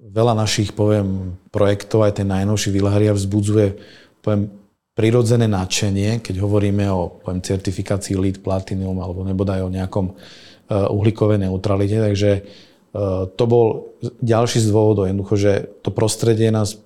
veľa 0.00 0.34
našich, 0.34 0.72
poviem, 0.74 1.38
projektov, 1.54 2.08
aj 2.08 2.20
ten 2.20 2.28
najnovší 2.28 2.72
Vilharia 2.72 3.12
vzbudzuje, 3.14 3.78
poviem, 4.24 4.50
prirodzené 4.96 5.46
nadšenie, 5.46 6.20
keď 6.20 6.42
hovoríme 6.42 6.84
o 6.90 7.22
poviem, 7.22 7.40
certifikácii 7.40 8.18
LEED 8.18 8.42
Platinum 8.42 8.98
alebo 9.00 9.22
nebodaj 9.22 9.64
o 9.64 9.72
nejakom 9.72 10.12
uh, 10.12 10.90
uhlíkovej 10.92 11.40
neutralite. 11.46 11.96
Takže 11.96 12.30
uh, 12.42 13.30
to 13.32 13.44
bol 13.46 13.96
ďalší 14.20 14.60
z 14.60 14.68
dôvodov 14.68 15.08
jednoducho, 15.08 15.36
že 15.38 15.52
to 15.80 15.94
prostredie 15.94 16.50
nás 16.52 16.76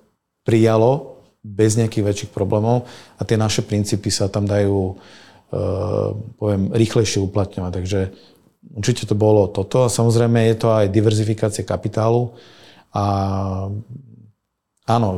prijalo 0.45 1.19
bez 1.41 1.75
nejakých 1.75 2.05
väčších 2.05 2.31
problémov 2.31 2.87
a 3.17 3.21
tie 3.25 3.35
naše 3.35 3.65
princípy 3.65 4.13
sa 4.13 4.29
tam 4.29 4.47
dajú 4.47 4.95
uh, 4.95 4.95
poviem, 6.37 6.73
rýchlejšie 6.73 7.21
uplatňovať. 7.21 7.71
Takže 7.71 7.99
určite 8.75 9.03
to 9.05 9.15
bolo 9.15 9.47
toto 9.47 9.85
a 9.85 9.93
samozrejme 9.93 10.49
je 10.51 10.55
to 10.57 10.67
aj 10.73 10.85
diverzifikácia 10.89 11.61
kapitálu 11.61 12.33
a 12.95 13.05
áno, 14.87 15.09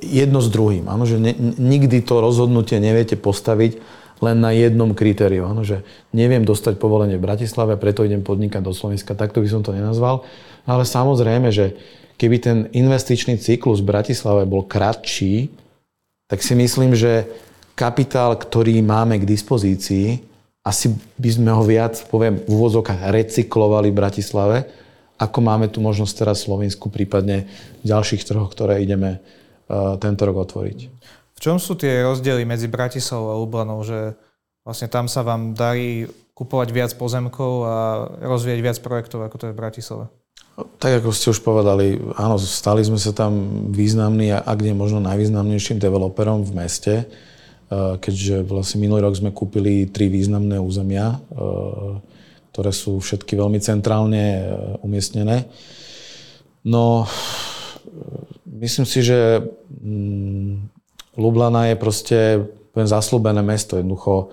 jedno 0.00 0.38
s 0.40 0.48
druhým. 0.48 0.88
Áno, 0.88 1.04
že 1.04 1.18
ne, 1.18 1.34
nikdy 1.58 2.00
to 2.00 2.22
rozhodnutie 2.22 2.78
neviete 2.78 3.18
postaviť 3.18 3.80
len 4.22 4.40
na 4.40 4.54
jednom 4.54 4.94
kritériu. 4.94 5.44
Áno, 5.50 5.66
že 5.66 5.82
neviem 6.14 6.46
dostať 6.46 6.78
povolenie 6.78 7.18
v 7.18 7.26
Bratislave, 7.26 7.76
preto 7.76 8.06
idem 8.06 8.22
podnikať 8.22 8.62
do 8.62 8.72
Slovenska. 8.72 9.18
Takto 9.18 9.42
by 9.42 9.48
som 9.50 9.60
to 9.60 9.74
nenazval. 9.74 10.24
Ale 10.64 10.86
samozrejme, 10.86 11.50
že 11.50 11.76
keby 12.16 12.36
ten 12.38 12.58
investičný 12.72 13.36
cyklus 13.36 13.82
v 13.82 13.90
Bratislave 13.90 14.46
bol 14.46 14.64
kratší, 14.64 15.50
tak 16.30 16.40
si 16.40 16.54
myslím, 16.56 16.96
že 16.96 17.28
kapitál, 17.74 18.38
ktorý 18.38 18.80
máme 18.82 19.18
k 19.22 19.28
dispozícii, 19.28 20.22
asi 20.64 20.94
by 21.20 21.30
sme 21.30 21.50
ho 21.52 21.60
viac, 21.60 22.00
poviem, 22.08 22.40
v 22.40 22.50
úvozovkách 22.50 23.12
recyklovali 23.12 23.92
v 23.92 23.98
Bratislave, 24.00 24.56
ako 25.20 25.38
máme 25.44 25.68
tu 25.68 25.78
možnosť 25.84 26.14
teraz 26.24 26.42
v 26.42 26.46
Slovensku, 26.50 26.88
prípadne 26.88 27.46
v 27.84 27.86
ďalších 27.86 28.24
trhoch, 28.24 28.50
ktoré 28.50 28.80
ideme 28.82 29.20
Eh, 29.64 29.96
tento 29.96 30.28
rok 30.28 30.44
otvoriť. 30.44 30.78
V 31.34 31.40
čom 31.40 31.56
sú 31.56 31.72
tie 31.72 32.04
rozdiely 32.04 32.44
medzi 32.44 32.68
Bratislavou 32.68 33.32
a 33.32 33.40
Lublanou, 33.40 33.80
že 33.80 34.12
vlastne 34.60 34.92
tam 34.92 35.08
sa 35.08 35.24
vám 35.24 35.56
darí 35.56 36.04
kupovať 36.36 36.68
viac 36.68 36.92
pozemkov 37.00 37.52
a 37.64 37.76
rozvíjať 38.28 38.60
viac 38.60 38.78
projektov, 38.84 39.24
ako 39.24 39.36
to 39.40 39.44
je 39.48 39.54
v 39.56 39.60
Bratislave? 39.64 40.04
Tak 40.54 41.00
ako 41.00 41.16
ste 41.16 41.32
už 41.32 41.40
povedali, 41.40 41.96
áno, 42.14 42.36
stali 42.36 42.84
sme 42.84 43.00
sa 43.00 43.16
tam 43.16 43.32
významný 43.72 44.36
a 44.36 44.44
ak 44.44 44.58
nie 44.60 44.76
možno 44.76 45.00
najvýznamnejším 45.00 45.80
developerom 45.80 46.44
v 46.44 46.52
meste, 46.54 46.94
keďže 47.72 48.44
vlastne 48.44 48.82
minulý 48.84 49.06
rok 49.06 49.16
sme 49.16 49.32
kúpili 49.32 49.88
tri 49.88 50.12
významné 50.12 50.60
územia, 50.60 51.16
eh, 51.16 51.98
ktoré 52.52 52.70
sú 52.70 53.02
všetky 53.02 53.34
veľmi 53.34 53.58
centrálne 53.58 54.46
umiestnené. 54.82 55.50
No, 56.64 57.04
Myslím 58.54 58.86
si, 58.86 59.02
že 59.02 59.42
mm, 59.82 60.70
Lublana 61.18 61.68
je 61.68 61.76
proste 61.76 62.18
poviem, 62.70 62.88
zaslúbené 62.88 63.42
mesto. 63.42 63.76
Jednoducho 63.76 64.30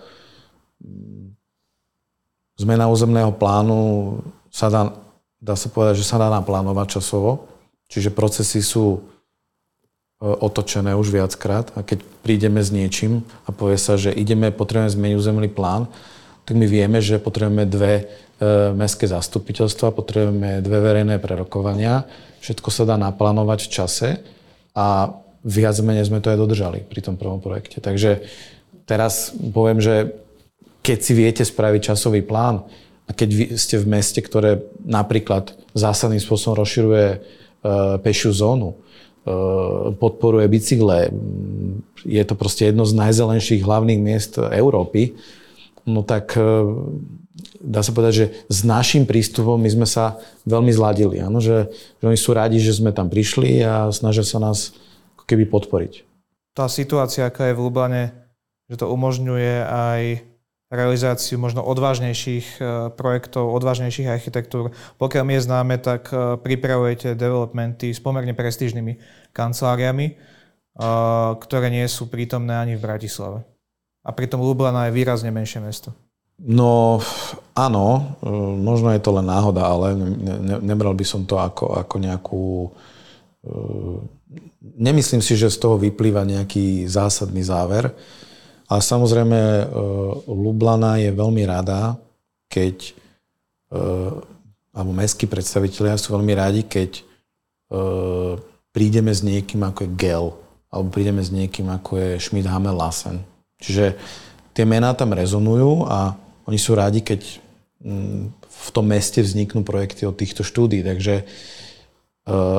mm, 0.80 1.36
zmena 2.62 2.88
územného 2.88 3.34
plánu 3.34 4.22
sa 4.54 4.70
dá, 4.70 4.94
dá 5.42 5.58
sa 5.58 5.68
povedať, 5.68 6.00
že 6.00 6.08
sa 6.08 6.22
dá 6.22 6.30
naplánovať 6.30 7.02
časovo. 7.02 7.50
Čiže 7.92 8.16
procesy 8.16 8.64
sú 8.64 9.04
otočené 10.22 10.94
už 10.94 11.10
viackrát 11.10 11.74
a 11.74 11.82
keď 11.82 12.06
prídeme 12.22 12.62
s 12.62 12.70
niečím 12.70 13.26
a 13.46 13.50
povie 13.50 13.82
sa, 13.82 13.98
že 13.98 14.14
ideme, 14.14 14.54
potrebujeme 14.54 14.94
zmeniť 14.94 15.18
územný 15.18 15.50
plán, 15.50 15.90
tak 16.46 16.54
my 16.58 16.70
vieme, 16.70 17.02
že 17.02 17.18
potrebujeme 17.18 17.66
dve 17.66 17.94
e, 17.98 18.04
mestské 18.78 19.10
zastupiteľstva, 19.10 19.98
potrebujeme 19.98 20.62
dve 20.62 20.78
verejné 20.78 21.18
prerokovania 21.18 22.06
Všetko 22.42 22.74
sa 22.74 22.84
dá 22.90 22.98
naplánovať 22.98 23.70
v 23.70 23.72
čase 23.72 24.10
a 24.74 25.14
viac 25.46 25.78
menej 25.86 26.10
sme 26.10 26.26
to 26.26 26.34
aj 26.34 26.42
dodržali 26.42 26.82
pri 26.82 27.06
tom 27.06 27.16
prvom 27.16 27.38
projekte. 27.38 27.78
Takže 27.78 28.26
teraz 28.90 29.30
poviem, 29.38 29.78
že 29.78 30.18
keď 30.82 30.98
si 30.98 31.14
viete 31.14 31.44
spraviť 31.46 31.94
časový 31.94 32.26
plán 32.26 32.66
a 33.06 33.12
keď 33.14 33.30
vy 33.30 33.46
ste 33.62 33.78
v 33.78 33.86
meste, 33.94 34.18
ktoré 34.26 34.66
napríklad 34.82 35.54
zásadným 35.78 36.18
spôsobom 36.18 36.58
rozširuje 36.58 37.08
e, 37.14 37.18
pešiu 38.02 38.34
zónu, 38.34 38.74
e, 38.74 38.78
podporuje 40.02 40.46
bicykle, 40.50 41.14
je 42.02 42.24
to 42.26 42.34
proste 42.34 42.74
jedno 42.74 42.90
z 42.90 42.98
najzelenších 42.98 43.62
hlavných 43.62 44.02
miest 44.02 44.42
Európy, 44.42 45.14
no 45.86 46.02
tak 46.02 46.34
e, 46.34 46.42
dá 47.62 47.86
sa 47.86 47.94
povedať, 47.94 48.14
že 48.14 48.26
s 48.50 48.66
našim 48.66 49.06
prístupom 49.06 49.62
my 49.62 49.70
sme 49.70 49.86
sa 49.86 50.18
veľmi 50.50 50.74
zladili. 50.74 51.22
Áno? 51.22 51.38
Že, 51.38 51.70
že 51.74 52.04
oni 52.06 52.18
sú 52.18 52.34
radi, 52.34 52.58
že 52.58 52.74
sme 52.74 52.90
tam 52.94 53.10
prišli 53.10 53.62
a 53.62 53.94
snažia 53.94 54.26
sa 54.26 54.42
nás 54.42 54.74
keby 55.30 55.46
podporiť. 55.50 56.02
Tá 56.58 56.68
situácia, 56.68 57.30
aká 57.30 57.48
je 57.50 57.56
v 57.56 57.64
Lublane, 57.64 58.04
že 58.68 58.82
to 58.82 58.92
umožňuje 58.92 59.54
aj 59.64 60.02
realizáciu 60.72 61.36
možno 61.36 61.68
odvážnejších 61.68 62.48
e, 62.58 62.62
projektov, 62.96 63.52
odvážnejších 63.52 64.08
architektúr. 64.08 64.72
Pokiaľ 64.96 65.24
mi 65.28 65.36
je 65.36 65.46
známe, 65.46 65.76
tak 65.84 66.08
e, 66.10 66.40
pripravujete 66.40 67.20
developmenty 67.20 67.92
s 67.92 68.00
pomerne 68.00 68.32
prestížnymi 68.32 68.96
kanceláriami, 69.36 70.08
e, 70.08 70.14
ktoré 71.44 71.68
nie 71.68 71.84
sú 71.92 72.08
prítomné 72.08 72.56
ani 72.56 72.74
v 72.80 72.88
Bratislave. 72.88 73.44
A 74.02 74.16
pritom 74.16 74.40
Lublana 74.40 74.88
je 74.88 74.96
výrazne 74.96 75.30
menšie 75.30 75.60
mesto. 75.60 75.92
No 76.42 76.98
áno, 77.54 78.18
možno 78.58 78.90
je 78.98 79.02
to 79.04 79.14
len 79.14 79.30
náhoda, 79.30 79.62
ale 79.62 79.94
ne, 79.94 80.36
ne, 80.42 80.56
nebral 80.58 80.98
by 80.98 81.06
som 81.06 81.22
to 81.22 81.38
ako, 81.38 81.78
ako 81.78 81.96
nejakú... 82.02 82.44
Nemyslím 84.74 85.22
si, 85.22 85.38
že 85.38 85.54
z 85.54 85.62
toho 85.62 85.78
vyplýva 85.78 86.26
nejaký 86.26 86.90
zásadný 86.90 87.46
záver. 87.46 87.94
A 88.72 88.80
samozrejme, 88.80 89.36
e, 89.36 89.64
Lublana 90.32 90.96
je 90.96 91.12
veľmi 91.12 91.44
rada, 91.44 92.00
keď 92.48 92.96
alebo 94.76 94.92
mestskí 94.92 95.32
predstavitelia 95.32 95.96
sú 95.96 96.12
veľmi 96.12 96.36
radi, 96.36 96.68
keď 96.68 97.08
prídeme 98.76 99.16
s 99.16 99.24
niekým 99.24 99.64
ako 99.64 99.88
je 99.88 99.96
Gel, 99.96 100.28
alebo 100.68 100.92
prídeme 100.92 101.24
s 101.24 101.32
niekým 101.32 101.72
ako 101.72 101.96
je 101.96 102.10
Schmidt 102.20 102.52
Hamel 102.52 102.76
Lassen. 102.76 103.24
Čiže 103.64 103.96
tie 104.52 104.68
mená 104.68 104.92
tam 104.92 105.16
rezonujú 105.16 105.88
a 105.88 106.20
oni 106.52 106.60
sú 106.60 106.76
rádi, 106.76 107.00
keď 107.00 107.40
mm, 107.80 108.44
v 108.44 108.70
tom 108.76 108.92
meste 108.92 109.24
vzniknú 109.24 109.64
projekty 109.64 110.04
od 110.04 110.20
týchto 110.20 110.44
štúdí, 110.44 110.84
takže 110.84 111.24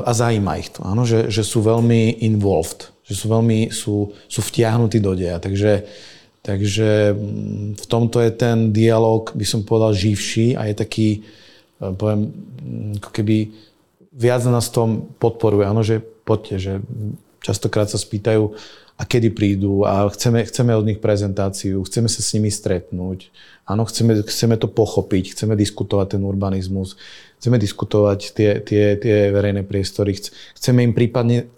a 0.03 0.11
zaujíma 0.11 0.59
ich 0.59 0.69
to, 0.75 0.83
áno, 0.83 1.07
že, 1.07 1.31
že 1.31 1.41
sú 1.41 1.63
veľmi 1.63 2.21
involved, 2.27 2.92
že 3.03 3.13
sú 3.13 3.27
veľmi, 3.27 3.69
sú, 3.69 4.11
sú 4.27 4.39
vtiahnutí 4.39 5.03
do 5.03 5.13
deja, 5.13 5.37
takže, 5.39 5.83
takže 6.39 7.11
mm, 7.11 7.79
v 7.79 7.85
tomto 7.85 8.23
je 8.23 8.31
ten 8.31 8.71
dialog, 8.71 9.31
by 9.35 9.45
som 9.45 9.67
povedal, 9.67 9.91
živší 9.91 10.55
a 10.55 10.71
je 10.71 10.75
taký, 10.75 11.09
poviem, 11.79 12.31
ako 13.03 13.09
keby 13.11 13.51
viac 14.15 14.45
nás 14.47 14.71
tom 14.71 15.11
podporuje. 15.19 15.65
Áno, 15.67 15.83
že 15.83 15.99
poďte, 15.99 16.55
že 16.61 16.73
častokrát 17.43 17.91
sa 17.91 17.99
spýtajú, 17.99 18.55
a 18.93 19.03
kedy 19.09 19.33
prídu 19.33 19.83
a 19.89 20.05
chceme, 20.13 20.45
chceme 20.45 20.71
od 20.77 20.85
nich 20.85 21.01
prezentáciu, 21.01 21.81
chceme 21.81 22.05
sa 22.05 22.21
s 22.21 22.37
nimi 22.37 22.53
stretnúť. 22.53 23.33
Áno, 23.65 23.89
chceme, 23.89 24.21
chceme 24.21 24.55
to 24.59 24.69
pochopiť, 24.69 25.33
chceme 25.33 25.57
diskutovať 25.57 26.15
ten 26.17 26.23
urbanizmus, 26.23 26.93
chceme 27.41 27.57
diskutovať 27.57 28.19
tie, 28.37 28.49
tie, 28.61 28.93
tie 29.01 29.33
verejné 29.33 29.65
priestory, 29.65 30.13
chceme 30.53 30.85
im 30.85 30.93
prípadne 30.93 31.49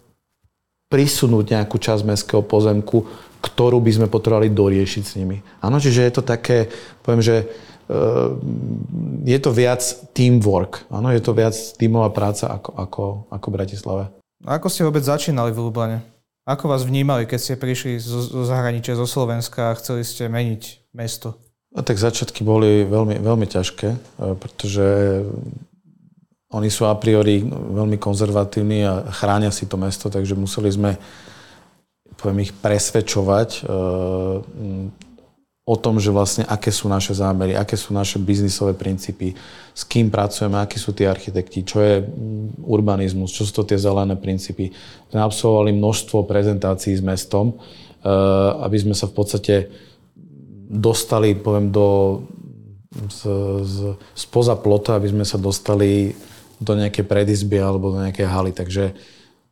prisunúť 0.89 1.57
nejakú 1.57 1.77
časť 1.81 2.01
mestského 2.05 2.41
pozemku, 2.45 3.05
ktorú 3.41 3.77
by 3.81 3.91
sme 3.93 4.07
potrebovali 4.09 4.49
doriešiť 4.49 5.03
s 5.05 5.15
nimi. 5.17 5.41
Áno, 5.61 5.77
čiže 5.77 6.01
je 6.05 6.13
to 6.13 6.23
také, 6.25 6.69
poviem, 7.05 7.21
že 7.21 7.45
uh, 7.45 8.33
je 9.25 9.37
to 9.37 9.49
viac 9.53 9.81
teamwork. 10.17 10.85
Áno, 10.89 11.13
je 11.13 11.21
to 11.21 11.33
viac 11.33 11.53
tímová 11.53 12.09
práca 12.09 12.49
ako, 12.49 12.69
ako, 12.73 13.03
ako 13.29 13.47
Bratislave. 13.53 14.03
A 14.45 14.61
ako 14.61 14.67
ste 14.69 14.85
vôbec 14.85 15.05
začínali 15.05 15.53
v 15.53 15.61
Lublane? 15.69 15.97
Ako 16.45 16.69
vás 16.69 16.85
vnímali, 16.85 17.25
keď 17.25 17.39
ste 17.41 17.53
prišli 17.57 17.97
zo, 17.97 18.21
zo 18.21 18.43
zahraničia, 18.45 18.93
zo 18.93 19.09
Slovenska 19.09 19.73
a 19.73 19.77
chceli 19.81 20.05
ste 20.05 20.29
meniť 20.29 20.93
mesto? 20.93 21.41
No, 21.73 21.81
tak 21.81 21.97
začiatky 21.97 22.45
boli 22.45 22.85
veľmi, 22.85 23.17
veľmi 23.17 23.47
ťažké, 23.49 23.89
e, 23.89 23.97
pretože 24.37 24.85
oni 26.55 26.71
sú 26.71 26.87
a 26.87 26.95
priori 26.95 27.43
veľmi 27.51 27.99
konzervatívni 27.99 28.87
a 28.87 29.03
chránia 29.11 29.51
si 29.51 29.67
to 29.67 29.75
mesto, 29.75 30.07
takže 30.07 30.39
museli 30.39 30.71
sme 30.71 30.95
poviem, 32.15 32.47
ich 32.47 32.55
presvedčovať 32.55 33.49
e, 33.59 33.61
o 35.65 35.75
tom, 35.75 35.99
že 35.99 36.13
vlastne 36.15 36.47
aké 36.47 36.71
sú 36.71 36.87
naše 36.87 37.11
zámery, 37.11 37.57
aké 37.57 37.75
sú 37.75 37.91
naše 37.91 38.21
biznisové 38.21 38.71
princípy, 38.77 39.35
s 39.75 39.83
kým 39.83 40.07
pracujeme, 40.07 40.55
akí 40.61 40.79
sú 40.79 40.95
tí 40.95 41.03
architekti, 41.03 41.67
čo 41.67 41.83
je 41.83 41.95
mm, 42.05 42.63
urbanizmus, 42.63 43.35
čo 43.35 43.43
sú 43.43 43.61
to 43.61 43.67
tie 43.67 43.81
zelené 43.81 44.15
princípy. 44.15 44.71
Sme 45.11 45.19
absolvovali 45.19 45.75
množstvo 45.75 46.23
prezentácií 46.23 46.95
s 46.95 47.03
mestom, 47.03 47.57
eh, 47.57 48.09
aby 48.63 48.77
sme 48.79 48.95
sa 48.95 49.11
v 49.11 49.13
podstate 49.17 49.55
dostali, 50.65 51.35
poviem, 51.35 51.69
do, 51.73 52.21
z, 53.09 53.19
z, 53.65 53.75
spoza 54.15 54.55
plota, 54.55 54.95
aby 54.95 55.11
sme 55.11 55.25
sa 55.27 55.35
dostali 55.41 56.15
do 56.59 56.73
nejakej 56.75 57.05
predizby 57.07 57.59
alebo 57.59 57.91
do 57.91 57.99
nejakej 58.03 58.27
haly. 58.27 58.51
Takže 58.51 58.95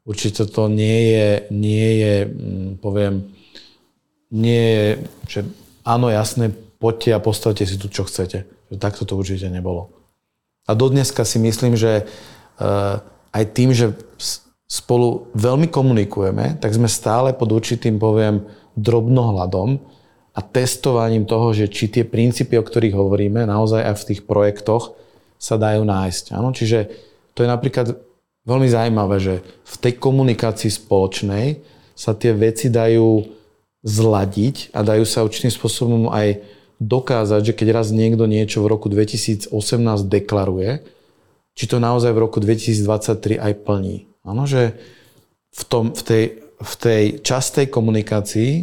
určite 0.08 0.48
to 0.48 0.68
nie 0.68 1.16
je, 1.16 1.30
nie 1.52 1.89
je 2.00 2.16
mm, 2.28 2.70
poviem, 2.84 3.28
nie 4.34 4.63
je, 4.66 4.86
že 5.30 5.39
áno, 5.86 6.10
jasné, 6.10 6.50
poďte 6.82 7.12
a 7.13 7.24
postavte 7.24 7.63
si 7.70 7.78
tu, 7.78 7.88
čo 7.88 8.04
chcete. 8.04 8.50
Takto 8.74 9.06
to 9.06 9.13
určite 9.13 9.48
nebolo. 9.54 9.94
A 10.66 10.74
dodneska 10.74 11.22
si 11.28 11.38
myslím, 11.38 11.78
že 11.78 12.08
uh, 12.58 12.98
aj 13.30 13.44
tým, 13.54 13.70
že 13.76 13.94
spolu 14.66 15.30
veľmi 15.38 15.70
komunikujeme, 15.70 16.58
tak 16.58 16.74
sme 16.74 16.89
stále 16.89 17.30
pod 17.38 17.54
určitým, 17.54 18.02
poviem, 18.02 18.42
drobnohľadom 18.74 19.78
a 20.34 20.39
testovaním 20.42 21.30
toho, 21.30 21.54
že 21.54 21.70
či 21.70 21.94
tie 21.94 22.02
princípy, 22.02 22.58
o 22.58 22.66
ktorých 22.66 22.98
hovoríme, 22.98 23.46
naozaj 23.46 23.86
aj 23.86 23.96
v 24.02 24.08
tých 24.10 24.22
projektoch 24.26 24.98
sa 25.44 25.60
dajú 25.60 25.84
nájsť. 25.84 26.32
Áno? 26.32 26.56
Čiže 26.56 26.88
to 27.36 27.44
je 27.44 27.52
napríklad 27.52 28.00
veľmi 28.48 28.68
zaujímavé, 28.72 29.20
že 29.20 29.36
v 29.44 29.76
tej 29.84 29.94
komunikácii 30.00 30.72
spoločnej 30.72 31.60
sa 31.92 32.16
tie 32.16 32.32
veci 32.32 32.72
dajú 32.72 33.28
zladiť 33.84 34.72
a 34.72 34.80
dajú 34.88 35.04
sa 35.04 35.28
určitým 35.28 35.52
spôsobom 35.52 36.08
aj 36.08 36.40
dokázať, 36.80 37.52
že 37.52 37.58
keď 37.60 37.68
raz 37.76 37.92
niekto 37.92 38.24
niečo 38.24 38.64
v 38.64 38.72
roku 38.72 38.88
2018 38.88 39.52
deklaruje, 40.08 40.80
či 41.54 41.66
to 41.68 41.78
naozaj 41.78 42.16
v 42.16 42.24
roku 42.24 42.40
2023 42.40 43.38
aj 43.44 43.54
plní. 43.68 44.08
Áno, 44.24 44.48
že 44.48 44.80
v, 45.54 45.64
tom, 45.68 45.92
v, 45.92 46.02
tej, 46.02 46.24
v 46.58 46.74
tej 46.80 47.04
častej 47.22 47.68
komunikácii 47.70 48.52
e, 48.52 48.62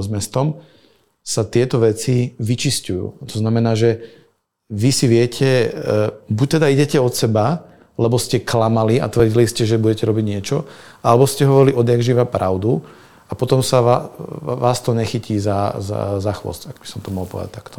s 0.00 0.06
mestom 0.08 0.62
sa 1.20 1.44
tieto 1.44 1.82
veci 1.82 2.32
vyčistujú. 2.40 3.20
To 3.28 3.36
znamená, 3.36 3.76
že 3.76 4.19
vy 4.70 4.90
si 4.94 5.10
viete, 5.10 5.66
e, 5.66 5.68
buď 6.30 6.46
teda 6.58 6.66
idete 6.70 6.96
od 7.02 7.10
seba, 7.10 7.66
lebo 8.00 8.16
ste 8.16 8.40
klamali 8.40 9.02
a 9.02 9.10
tvrdili 9.10 9.44
ste, 9.44 9.68
že 9.68 9.76
budete 9.76 10.08
robiť 10.08 10.24
niečo, 10.24 10.64
alebo 11.04 11.28
ste 11.28 11.44
hovorili 11.44 11.76
odjak 11.76 12.00
živa 12.00 12.24
pravdu 12.24 12.80
a 13.28 13.32
potom 13.36 13.60
sa 13.60 13.78
vás 14.42 14.80
to 14.80 14.96
nechytí 14.96 15.36
za, 15.36 15.76
za, 15.78 16.18
za 16.18 16.32
chvost, 16.32 16.66
ak 16.66 16.80
by 16.80 16.86
som 16.88 16.98
to 17.04 17.12
mohol 17.12 17.28
povedať 17.28 17.50
takto. 17.54 17.78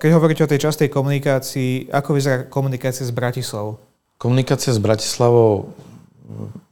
Keď 0.00 0.10
hovoríte 0.14 0.46
o 0.46 0.52
tej 0.52 0.64
častej 0.64 0.88
komunikácii, 0.88 1.92
ako 1.92 2.16
vyzerá 2.16 2.46
komunikácia 2.48 3.04
s 3.04 3.12
Bratislavou? 3.12 3.76
Komunikácia 4.16 4.72
s 4.72 4.80
Bratislavou, 4.80 5.74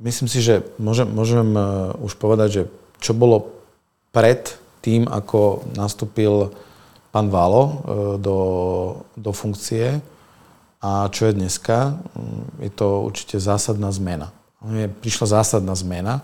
myslím 0.01 0.29
si, 0.31 0.41
že 0.41 0.65
môžem, 0.81 1.11
môžem 1.11 1.49
e, 1.53 1.63
už 2.01 2.17
povedať, 2.17 2.49
že 2.49 2.63
čo 3.03 3.13
bolo 3.13 3.53
pred 4.15 4.49
tým, 4.81 5.05
ako 5.11 5.67
nastúpil 5.77 6.55
pán 7.17 7.33
Valo 7.33 7.65
e, 7.65 7.73
do, 8.21 8.39
do 9.17 9.33
funkcie 9.33 10.05
a 10.85 11.09
čo 11.09 11.33
je 11.33 11.33
dneska, 11.33 11.97
je 12.61 12.69
to 12.69 13.09
určite 13.09 13.41
zásadná 13.41 13.89
zmena. 13.89 14.29
Prišla 15.01 15.41
zásadná 15.41 15.73
zmena 15.73 16.21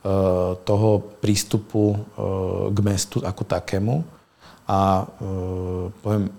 Eh, 0.00 0.52
toho 0.64 1.12
prístupu 1.20 1.92
eh, 1.92 2.00
k 2.72 2.78
mestu 2.80 3.20
ako 3.20 3.44
takému. 3.44 4.00
A 4.70 5.02
poviem, 5.98 6.30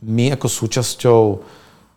my 0.00 0.24
ako 0.32 0.48
súčasťou 0.48 1.20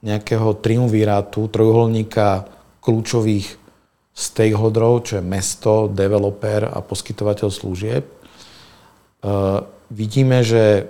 nejakého 0.03 0.59
triumvirátu, 0.59 1.47
trojuholníka 1.47 2.43
kľúčových 2.83 3.47
stakeholderov, 4.11 5.07
čo 5.07 5.13
je 5.15 5.23
mesto, 5.23 5.87
developer 5.87 6.67
a 6.67 6.83
poskytovateľ 6.83 7.55
služieb, 7.55 8.03
vidíme, 9.89 10.45
že 10.45 10.87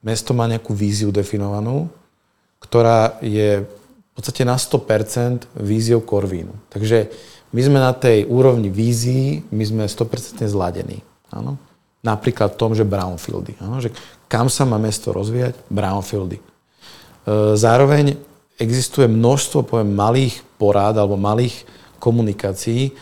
mesto 0.00 0.32
má 0.32 0.46
nejakú 0.46 0.72
víziu 0.72 1.10
definovanú, 1.10 1.90
ktorá 2.62 3.18
je 3.20 3.66
v 3.66 4.12
podstate 4.14 4.46
na 4.48 4.56
100% 4.56 5.50
víziou 5.60 6.00
Corvínu. 6.00 6.54
Takže 6.72 7.10
my 7.52 7.60
sme 7.60 7.78
na 7.78 7.92
tej 7.92 8.24
úrovni 8.26 8.72
vízií, 8.72 9.44
my 9.52 9.64
sme 9.66 9.84
100% 9.84 10.46
zladení. 10.48 11.04
Áno? 11.30 11.60
Napríklad 12.00 12.54
v 12.54 12.60
tom, 12.60 12.72
že 12.72 12.86
brownfieldy. 12.86 13.58
Áno? 13.60 13.82
Že 13.82 13.92
kam 14.30 14.46
sa 14.48 14.64
má 14.64 14.80
mesto 14.80 15.12
rozvíjať? 15.12 15.58
Brownfieldy. 15.68 16.38
E, 16.38 16.44
zároveň 17.58 18.16
existuje 18.56 19.04
množstvo 19.10 19.68
poviem, 19.68 19.92
malých 19.92 20.40
porád 20.56 20.96
alebo 20.96 21.20
malých 21.20 21.68
komunikácií, 22.00 22.94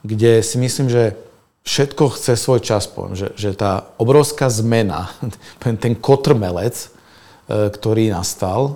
kde 0.00 0.40
si 0.40 0.56
myslím, 0.56 0.88
že 0.88 1.14
všetko 1.62 2.14
chce 2.18 2.34
svoj 2.38 2.60
čas. 2.62 2.90
Poviem, 2.90 3.14
že, 3.14 3.28
že 3.38 3.54
tá 3.54 3.90
obrovská 3.98 4.50
zmena, 4.50 5.10
ten 5.82 5.94
kotrmelec, 5.96 6.76
e, 6.78 6.88
ktorý 7.70 8.10
nastal 8.10 8.60
e, 8.66 8.72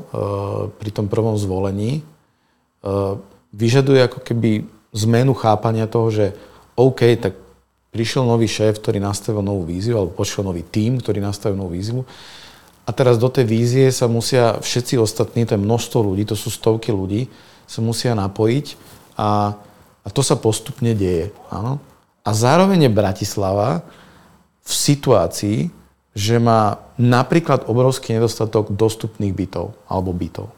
pri 0.79 0.91
tom 0.95 1.07
prvom 1.11 1.35
zvolení, 1.39 2.03
vyžaduje 3.51 3.99
ako 4.07 4.23
keby 4.23 4.63
zmenu 4.95 5.35
chápania 5.35 5.91
toho, 5.91 6.07
že 6.15 6.27
OK, 6.79 7.03
tak 7.19 7.35
prišiel 7.91 8.29
nový 8.29 8.47
šéf, 8.47 8.79
ktorý 8.79 9.01
nastavil 9.01 9.41
novú 9.41 9.65
víziu, 9.65 9.97
alebo 9.97 10.13
pošiel 10.13 10.45
nový 10.45 10.63
tím, 10.63 11.01
ktorý 11.01 11.19
nastavil 11.25 11.57
novú 11.57 11.73
víziu. 11.73 12.05
A 12.87 12.95
teraz 12.95 13.19
do 13.19 13.27
tej 13.27 13.49
vízie 13.49 13.89
sa 13.91 14.07
musia 14.07 14.61
všetci 14.63 15.01
ostatní, 15.01 15.43
to 15.49 15.57
je 15.57 15.65
množstvo 15.65 15.99
ľudí, 16.05 16.23
to 16.29 16.39
sú 16.39 16.53
stovky 16.53 16.95
ľudí, 16.95 17.27
sa 17.67 17.83
musia 17.83 18.15
napojiť 18.15 18.79
a, 19.19 19.59
a 20.07 20.09
to 20.13 20.23
sa 20.23 20.39
postupne 20.39 20.95
deje. 20.95 21.35
Áno? 21.51 21.83
A 22.27 22.31
zároveň 22.35 22.91
je 22.91 22.99
Bratislava 22.99 23.87
v 24.67 24.73
situácii, 24.75 25.71
že 26.17 26.37
má 26.43 26.83
napríklad 26.99 27.71
obrovský 27.71 28.19
nedostatok 28.19 28.75
dostupných 28.75 29.31
bytov 29.31 29.79
alebo 29.87 30.11
bytov. 30.11 30.51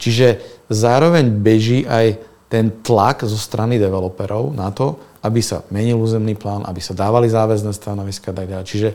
Čiže 0.00 0.40
zároveň 0.72 1.28
beží 1.28 1.84
aj 1.84 2.16
ten 2.48 2.72
tlak 2.80 3.28
zo 3.28 3.36
strany 3.36 3.76
developerov 3.76 4.56
na 4.56 4.72
to, 4.72 4.96
aby 5.20 5.44
sa 5.44 5.60
menil 5.68 6.00
územný 6.00 6.34
plán, 6.34 6.64
aby 6.64 6.80
sa 6.80 6.96
dávali 6.96 7.28
záväzné 7.28 7.76
stanoviska 7.76 8.32
a 8.32 8.36
tak 8.40 8.48
ďalej. 8.48 8.66
Čiže 8.66 8.88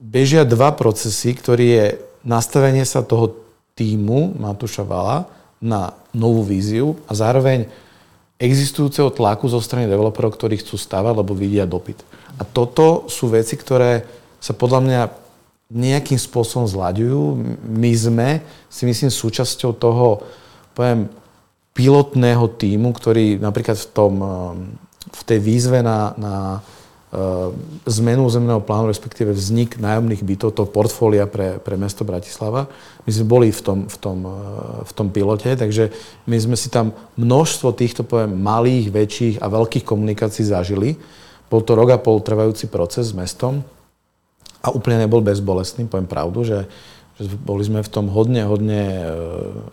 bežia 0.00 0.48
dva 0.48 0.72
procesy, 0.72 1.36
ktorý 1.36 1.66
je 1.68 1.86
nastavenie 2.24 2.82
sa 2.88 3.04
toho 3.04 3.36
týmu 3.76 4.40
Matúša 4.40 4.82
Vala 4.82 5.28
na 5.60 5.92
novú 6.16 6.40
víziu 6.40 6.96
a 7.04 7.12
zároveň 7.12 7.68
existujúceho 8.36 9.08
tlaku 9.12 9.48
zo 9.48 9.60
strany 9.64 9.88
developerov, 9.88 10.36
ktorí 10.36 10.60
chcú 10.60 10.76
stavať, 10.76 11.12
lebo 11.16 11.32
vidia 11.32 11.64
dopyt. 11.64 12.04
A 12.36 12.44
toto 12.44 13.08
sú 13.08 13.32
veci, 13.32 13.56
ktoré 13.56 14.04
sa 14.40 14.52
podľa 14.52 14.80
mňa 14.84 15.00
nejakým 15.72 16.20
spôsobom 16.20 16.68
zľaďujú. 16.68 17.20
My 17.66 17.92
sme, 17.96 18.28
si 18.70 18.86
myslím, 18.86 19.10
súčasťou 19.10 19.72
toho, 19.74 20.22
poviem, 20.76 21.10
pilotného 21.74 22.46
týmu, 22.56 22.92
ktorý 22.94 23.40
napríklad 23.40 23.76
v, 23.76 23.88
tom, 23.92 24.14
v 25.12 25.22
tej 25.26 25.38
výzve 25.42 25.84
na, 25.84 26.12
na 26.16 26.34
zmenu 27.86 28.26
zemného 28.26 28.58
plánu, 28.60 28.90
respektíve 28.90 29.30
vznik 29.30 29.78
nájomných 29.78 30.26
bytov, 30.26 30.52
to 30.52 30.66
portfólia 30.66 31.30
pre, 31.30 31.62
pre 31.62 31.78
mesto 31.78 32.02
Bratislava. 32.02 32.66
My 33.06 33.10
sme 33.14 33.26
boli 33.30 33.48
v 33.54 33.62
tom, 33.62 33.78
v, 33.86 33.96
tom, 33.96 34.18
v 34.82 34.92
tom 34.92 35.08
pilote, 35.14 35.54
takže 35.54 35.94
my 36.26 36.36
sme 36.36 36.56
si 36.58 36.66
tam 36.66 36.90
množstvo 37.14 37.72
týchto 37.78 38.02
poviem, 38.02 38.34
malých, 38.34 38.90
väčších 38.90 39.34
a 39.38 39.46
veľkých 39.46 39.86
komunikácií 39.86 40.44
zažili. 40.44 40.98
Bol 41.46 41.62
to 41.62 41.78
rok 41.78 41.94
a 41.94 42.02
pol 42.02 42.18
trvajúci 42.18 42.66
proces 42.66 43.14
s 43.14 43.16
mestom 43.16 43.62
a 44.58 44.74
úplne 44.74 45.06
nebol 45.06 45.22
bezbolestný, 45.22 45.86
poviem 45.86 46.10
pravdu, 46.10 46.42
že, 46.42 46.66
že 47.22 47.30
boli 47.38 47.62
sme 47.62 47.86
v 47.86 47.92
tom 47.92 48.10
hodne, 48.10 48.42
hodne, 48.50 48.82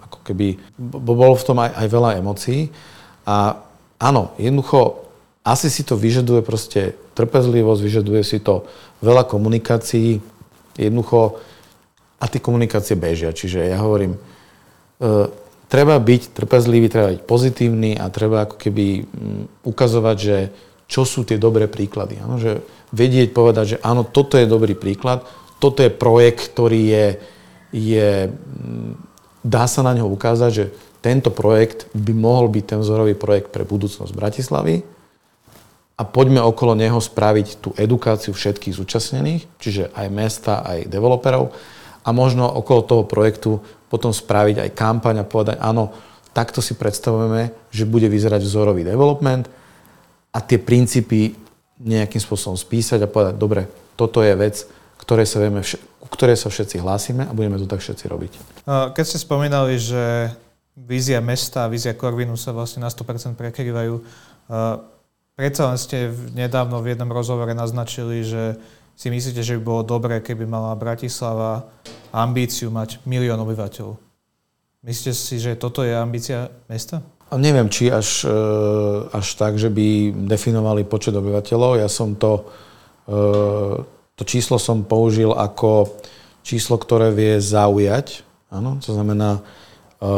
ako 0.05 0.19
keby, 0.21 0.61
bolo 1.01 1.33
v 1.33 1.47
tom 1.49 1.57
aj, 1.57 1.73
aj 1.81 1.87
veľa 1.89 2.09
emócií. 2.21 2.69
A 3.25 3.57
áno, 3.97 4.37
jednoducho 4.37 5.02
asi 5.43 5.67
si 5.67 5.83
to 5.83 5.99
vyžaduje 5.99 6.39
proste 6.39 6.95
trpezlivosť, 7.19 7.81
vyžaduje 7.83 8.23
si 8.23 8.39
to 8.39 8.63
veľa 9.03 9.27
komunikácií, 9.27 10.23
jednoducho 10.79 11.43
a 12.17 12.25
tie 12.31 12.39
komunikácie 12.39 12.95
bežia. 12.95 13.35
Čiže 13.35 13.67
ja 13.67 13.83
hovorím, 13.83 14.15
e, 14.15 14.19
treba 15.67 15.99
byť 15.99 16.31
trpezlivý, 16.31 16.87
treba 16.87 17.11
byť 17.11 17.21
pozitívny 17.27 17.99
a 17.99 18.07
treba 18.07 18.47
ako 18.47 18.55
keby 18.55 19.03
mm, 19.03 19.67
ukazovať, 19.67 20.17
že 20.17 20.37
čo 20.87 21.03
sú 21.03 21.27
tie 21.27 21.35
dobré 21.35 21.67
príklady. 21.67 22.23
Ano? 22.23 22.39
Že 22.39 22.63
vedieť, 22.95 23.35
povedať, 23.35 23.65
že 23.75 23.81
áno, 23.83 24.07
toto 24.07 24.39
je 24.39 24.47
dobrý 24.47 24.79
príklad, 24.79 25.27
toto 25.59 25.83
je 25.83 25.91
projekt, 25.91 26.55
ktorý 26.55 26.81
je, 26.87 27.05
je 27.75 28.09
mm, 28.31 28.95
dá 29.43 29.67
sa 29.67 29.83
na 29.83 29.91
ňo 29.91 30.07
ukázať, 30.07 30.51
že 30.55 30.65
tento 31.03 31.35
projekt 31.35 31.91
by 31.91 32.15
mohol 32.15 32.47
byť 32.47 32.63
ten 32.63 32.79
vzorový 32.79 33.11
projekt 33.11 33.51
pre 33.51 33.67
budúcnosť 33.67 34.15
Bratislavy 34.15 34.87
a 35.93 36.01
poďme 36.01 36.41
okolo 36.41 36.73
neho 36.73 36.97
spraviť 36.97 37.47
tú 37.61 37.69
edukáciu 37.77 38.33
všetkých 38.33 38.73
zúčastnených, 38.73 39.45
čiže 39.61 39.93
aj 39.93 40.07
mesta, 40.09 40.65
aj 40.65 40.89
developerov 40.89 41.53
a 42.03 42.09
možno 42.09 42.49
okolo 42.49 42.81
toho 42.81 43.03
projektu 43.05 43.61
potom 43.87 44.09
spraviť 44.09 44.57
aj 44.65 44.69
kampaň 44.73 45.21
a 45.21 45.29
povedať, 45.29 45.61
áno, 45.61 45.93
takto 46.33 46.65
si 46.65 46.73
predstavujeme, 46.73 47.53
že 47.69 47.85
bude 47.85 48.09
vyzerať 48.09 48.41
vzorový 48.41 48.81
development 48.81 49.45
a 50.33 50.41
tie 50.41 50.57
princípy 50.57 51.37
nejakým 51.77 52.21
spôsobom 52.21 52.57
spísať 52.57 53.05
a 53.05 53.11
povedať, 53.11 53.37
dobre, 53.37 53.69
toto 53.93 54.25
je 54.25 54.33
vec, 54.33 54.65
ktoré 54.97 55.29
sa 55.29 55.37
vieme, 55.37 55.61
ku 56.01 56.07
ktorej 56.09 56.41
sa 56.41 56.49
všetci 56.49 56.81
hlásime 56.81 57.29
a 57.29 57.35
budeme 57.37 57.61
to 57.61 57.69
tak 57.69 57.85
všetci 57.85 58.09
robiť. 58.09 58.31
Keď 58.65 59.03
ste 59.05 59.21
spomínali, 59.21 59.77
že 59.77 60.33
vízia 60.73 61.21
mesta 61.21 61.69
a 61.69 61.71
vízia 61.71 61.93
Korvinu 61.93 62.33
sa 62.33 62.49
vlastne 62.49 62.81
na 62.81 62.89
100% 62.89 63.37
prekrývajú, 63.37 64.01
Predsa 65.33 65.73
len 65.73 65.79
ste 65.81 66.13
nedávno 66.37 66.77
v 66.85 66.93
jednom 66.93 67.09
rozhovore 67.09 67.57
naznačili, 67.57 68.21
že 68.21 68.61
si 68.93 69.09
myslíte, 69.09 69.41
že 69.41 69.57
by 69.57 69.61
bolo 69.65 69.81
dobré, 69.81 70.21
keby 70.21 70.45
mala 70.45 70.77
Bratislava 70.77 71.65
ambíciu 72.13 72.69
mať 72.69 73.01
milión 73.09 73.41
obyvateľov. 73.41 73.97
Myslíte 74.85 75.13
si, 75.17 75.41
že 75.41 75.57
toto 75.57 75.81
je 75.81 75.97
ambícia 75.97 76.53
mesta? 76.69 77.01
A 77.33 77.39
neviem, 77.41 77.65
či 77.65 77.89
až, 77.89 78.29
e, 78.29 78.37
až 79.09 79.27
tak, 79.33 79.57
že 79.57 79.73
by 79.73 80.13
definovali 80.29 80.85
počet 80.85 81.17
obyvateľov. 81.17 81.81
Ja 81.81 81.89
som 81.89 82.13
to, 82.13 82.45
e, 83.09 83.21
to 84.13 84.23
číslo 84.29 84.61
som 84.61 84.85
použil 84.85 85.33
ako 85.33 85.97
číslo, 86.45 86.77
ktoré 86.77 87.09
vie 87.09 87.41
zaujať. 87.41 88.21
Áno, 88.53 88.77
to 88.77 88.93
znamená, 88.93 89.41
e, 89.97 90.11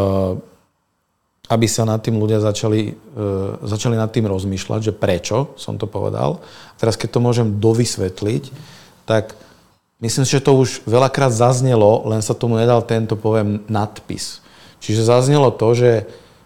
aby 1.45 1.69
sa 1.69 1.86
nad 1.86 2.01
tým 2.01 2.17
ľudia 2.17 2.41
začali, 2.41 2.89
e, 2.89 3.23
začali 3.62 3.93
nad 3.93 4.10
tým 4.10 4.25
rozmýšľať, 4.25 4.79
že 4.81 4.93
prečo 4.97 5.53
som 5.62 5.77
to 5.77 5.86
povedal. 5.86 6.41
Teraz, 6.81 6.97
keď 6.97 7.10
to 7.17 7.19
môžem 7.21 7.47
dovysvetliť, 7.62 8.43
tak 9.05 9.38
myslím 10.01 10.25
si, 10.25 10.34
že 10.34 10.45
to 10.45 10.58
už 10.58 10.81
veľakrát 10.89 11.29
zaznelo, 11.29 12.01
len 12.10 12.25
sa 12.25 12.34
tomu 12.34 12.58
nedal 12.58 12.81
tento, 12.81 13.13
poviem, 13.13 13.62
nadpis. 13.69 14.41
Čiže 14.81 15.05
zaznelo 15.05 15.53
to, 15.53 15.77
že 15.77 15.91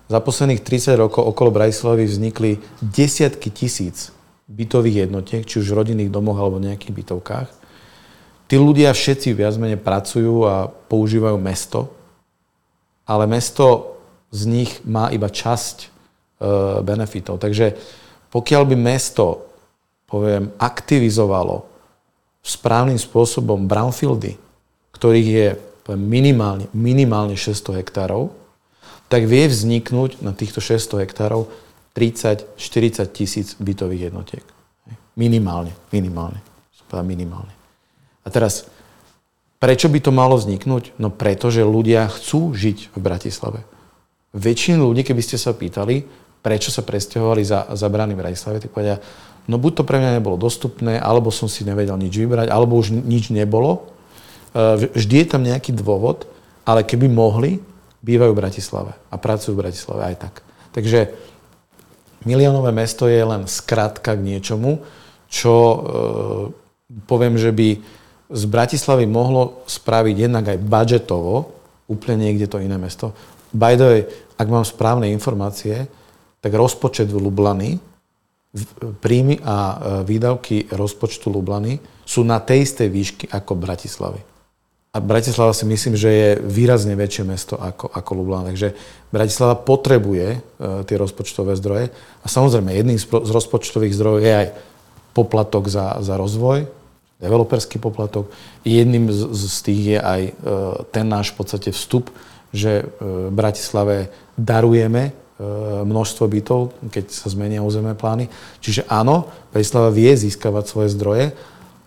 za 0.09 0.19
posledných 0.19 0.65
30 0.65 0.99
rokov 0.99 1.21
okolo 1.21 1.53
Bratislavy 1.53 2.03
vznikli 2.03 2.51
desiatky 2.81 3.53
tisíc 3.53 4.12
bytových 4.49 5.07
jednotiek, 5.07 5.45
či 5.45 5.62
už 5.62 5.69
v 5.69 5.77
rodinných 5.77 6.12
domoch 6.12 6.35
alebo 6.41 6.57
v 6.57 6.73
nejakých 6.73 6.93
bytovkách. 6.97 7.49
Tí 8.49 8.57
ľudia 8.57 8.89
všetci 8.89 9.38
viac 9.38 9.53
menej 9.62 9.77
pracujú 9.77 10.49
a 10.49 10.65
používajú 10.65 11.38
mesto, 11.38 11.93
ale 13.05 13.29
mesto 13.29 13.98
z 14.29 14.41
nich 14.45 14.71
má 14.85 15.09
iba 15.09 15.29
časť 15.29 15.77
e, 15.81 15.87
benefitov. 16.85 17.41
Takže 17.41 17.73
pokiaľ 18.29 18.63
by 18.69 18.75
mesto, 18.77 19.49
poviem, 20.05 20.53
aktivizovalo 20.61 21.65
správnym 22.45 22.97
spôsobom 22.97 23.65
brownfieldy, 23.65 24.37
ktorých 24.93 25.29
je 25.29 25.47
poviem, 25.85 26.05
minimálne, 26.05 26.65
minimálne 26.77 27.33
600 27.33 27.81
hektárov, 27.81 28.29
tak 29.09 29.25
vie 29.25 29.49
vzniknúť 29.49 30.21
na 30.21 30.37
týchto 30.37 30.61
600 30.61 31.01
hektárov 31.01 31.49
30-40 31.97 33.09
tisíc 33.09 33.57
bytových 33.57 34.13
jednotiek. 34.13 34.45
Minimálne, 35.17 35.73
minimálne. 35.89 36.39
Minimálne. 36.89 37.53
A 38.25 38.33
teraz, 38.33 38.65
prečo 39.61 39.93
by 39.93 40.01
to 40.01 40.09
malo 40.09 40.37
vzniknúť? 40.41 40.97
No 40.97 41.13
preto, 41.13 41.53
že 41.53 41.61
ľudia 41.61 42.09
chcú 42.09 42.53
žiť 42.53 42.93
v 42.93 42.97
Bratislave 42.97 43.61
väčšinu 44.33 44.85
ľudí, 44.85 45.01
keby 45.01 45.21
ste 45.25 45.37
sa 45.41 45.55
pýtali, 45.55 46.05
prečo 46.39 46.69
sa 46.71 46.85
presťahovali 46.85 47.43
za, 47.43 47.67
za 47.73 47.87
brány 47.89 48.15
v 48.15 48.21
Bratislave, 48.23 48.63
tak 48.63 48.71
povedia, 48.71 49.01
no 49.49 49.57
buď 49.57 49.81
to 49.81 49.83
pre 49.83 49.99
mňa 49.99 50.21
nebolo 50.21 50.39
dostupné, 50.39 51.01
alebo 51.01 51.33
som 51.33 51.51
si 51.51 51.67
nevedel 51.67 51.97
nič 51.99 52.15
vybrať, 52.15 52.47
alebo 52.47 52.79
už 52.79 52.93
nič 52.93 53.33
nebolo. 53.33 53.89
E, 54.53 54.89
vždy 54.93 55.15
je 55.25 55.27
tam 55.27 55.41
nejaký 55.43 55.75
dôvod, 55.75 56.29
ale 56.63 56.85
keby 56.85 57.09
mohli, 57.09 57.59
bývajú 57.99 58.31
v 58.31 58.39
Bratislave 58.39 58.91
a 59.11 59.15
pracujú 59.19 59.57
v 59.57 59.61
Bratislave 59.67 60.01
aj 60.13 60.15
tak. 60.23 60.33
Takže 60.71 61.11
miliónové 62.23 62.71
mesto 62.71 63.11
je 63.11 63.19
len 63.19 63.43
skratka 63.43 64.15
k 64.15 64.23
niečomu, 64.23 64.79
čo 65.27 65.53
e, 65.53 65.77
poviem, 67.09 67.35
že 67.35 67.51
by 67.51 67.69
z 68.29 68.43
Bratislavy 68.45 69.09
mohlo 69.09 69.65
spraviť 69.65 70.15
jednak 70.15 70.45
aj 70.53 70.57
budžetovo, 70.61 71.33
úplne 71.89 72.29
niekde 72.29 72.45
to 72.45 72.61
iné 72.61 72.77
mesto, 72.77 73.17
By 73.53 73.73
the 73.75 73.85
way, 73.85 74.01
ak 74.39 74.47
mám 74.47 74.63
správne 74.63 75.09
informácie, 75.12 75.89
tak 76.39 76.51
rozpočet 76.55 77.12
Lublany, 77.12 77.81
príjmy 79.03 79.45
a 79.45 79.55
e, 79.57 79.75
výdavky 80.09 80.73
rozpočtu 80.73 81.29
Lublany 81.29 81.77
sú 82.01 82.25
na 82.25 82.41
tej 82.41 82.65
istej 82.65 82.88
výšky 82.89 83.25
ako 83.29 83.53
Bratislavy. 83.53 84.21
A 84.89 84.97
Bratislava 84.97 85.53
si 85.53 85.69
myslím, 85.69 85.93
že 85.93 86.09
je 86.09 86.29
výrazne 86.41 86.97
väčšie 86.97 87.21
mesto 87.21 87.53
ako, 87.62 87.93
ako 87.93 88.12
Lublana. 88.17 88.49
Takže 88.49 88.73
Bratislava 89.13 89.53
potrebuje 89.53 90.27
e, 90.33 90.39
tie 90.89 90.97
rozpočtové 90.97 91.53
zdroje. 91.62 91.93
A 91.93 92.25
samozrejme, 92.25 92.73
jedným 92.73 92.97
z, 92.97 93.05
z 93.05 93.29
rozpočtových 93.29 93.93
zdrojov 93.93 94.19
je 94.25 94.33
aj 94.33 94.47
poplatok 95.13 95.69
za, 95.69 96.01
za 96.01 96.17
rozvoj, 96.17 96.65
developerský 97.21 97.77
poplatok. 97.77 98.33
Jedným 98.65 99.13
z, 99.13 99.29
z 99.29 99.57
tých 99.62 99.81
je 99.93 99.99
aj 100.01 100.21
e, 100.25 100.31
ten 100.89 101.05
náš 101.05 101.38
v 101.38 101.45
podstate 101.45 101.69
vstup 101.69 102.09
že 102.49 102.85
v 102.99 103.29
Bratislave 103.29 104.09
darujeme 104.33 105.09
e, 105.09 105.12
množstvo 105.85 106.25
bytov, 106.25 106.73
keď 106.89 107.05
sa 107.13 107.29
zmenia 107.29 107.62
územné 107.62 107.93
plány. 107.93 108.31
Čiže 108.63 108.89
áno, 108.89 109.29
Bratislava 109.53 109.93
vie 109.93 110.09
získavať 110.15 110.65
svoje 110.65 110.89
zdroje, 110.97 111.25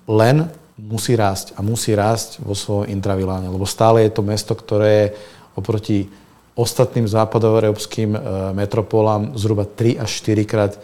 len 0.07 0.51
musí 0.79 1.15
rásť 1.15 1.55
a 1.55 1.61
musí 1.63 1.95
rásť 1.95 2.43
vo 2.43 2.57
svojom 2.57 2.91
intraviláne, 2.91 3.51
lebo 3.51 3.69
stále 3.69 4.07
je 4.07 4.13
to 4.15 4.23
mesto, 4.25 4.53
ktoré 4.55 4.91
je 4.91 5.07
oproti 5.55 6.09
ostatným 6.53 7.09
západoeurópskym 7.09 8.13
e, 8.13 8.19
metropolám 8.53 9.33
zhruba 9.37 9.65
3 9.65 10.01
až 10.01 10.11
4 10.21 10.45
krát 10.45 10.73
e, 10.77 10.81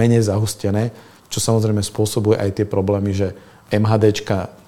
menej 0.00 0.26
zahustené, 0.26 0.94
čo 1.32 1.42
samozrejme 1.42 1.82
spôsobuje 1.82 2.38
aj 2.38 2.62
tie 2.62 2.66
problémy, 2.68 3.10
že 3.10 3.34
MHDčka 3.72 4.61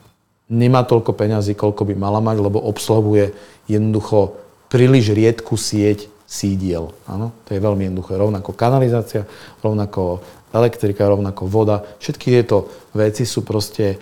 nemá 0.49 0.85
toľko 0.85 1.17
peňazí, 1.17 1.57
koľko 1.57 1.89
by 1.89 1.95
mala 1.97 2.21
mať, 2.21 2.37
lebo 2.41 2.61
obsluhuje 2.61 3.33
jednoducho 3.69 4.37
príliš 4.69 5.15
riedku 5.15 5.55
sieť 5.55 6.11
sídiel. 6.27 6.91
Áno, 7.07 7.31
to 7.47 7.55
je 7.55 7.63
veľmi 7.63 7.89
jednoduché. 7.89 8.19
Rovnako 8.19 8.51
kanalizácia, 8.59 9.29
rovnako 9.63 10.25
elektrika, 10.51 11.07
rovnako 11.07 11.47
voda. 11.47 11.83
Všetky 12.03 12.27
tieto 12.41 12.71
veci 12.95 13.23
sú 13.23 13.47
proste 13.47 13.99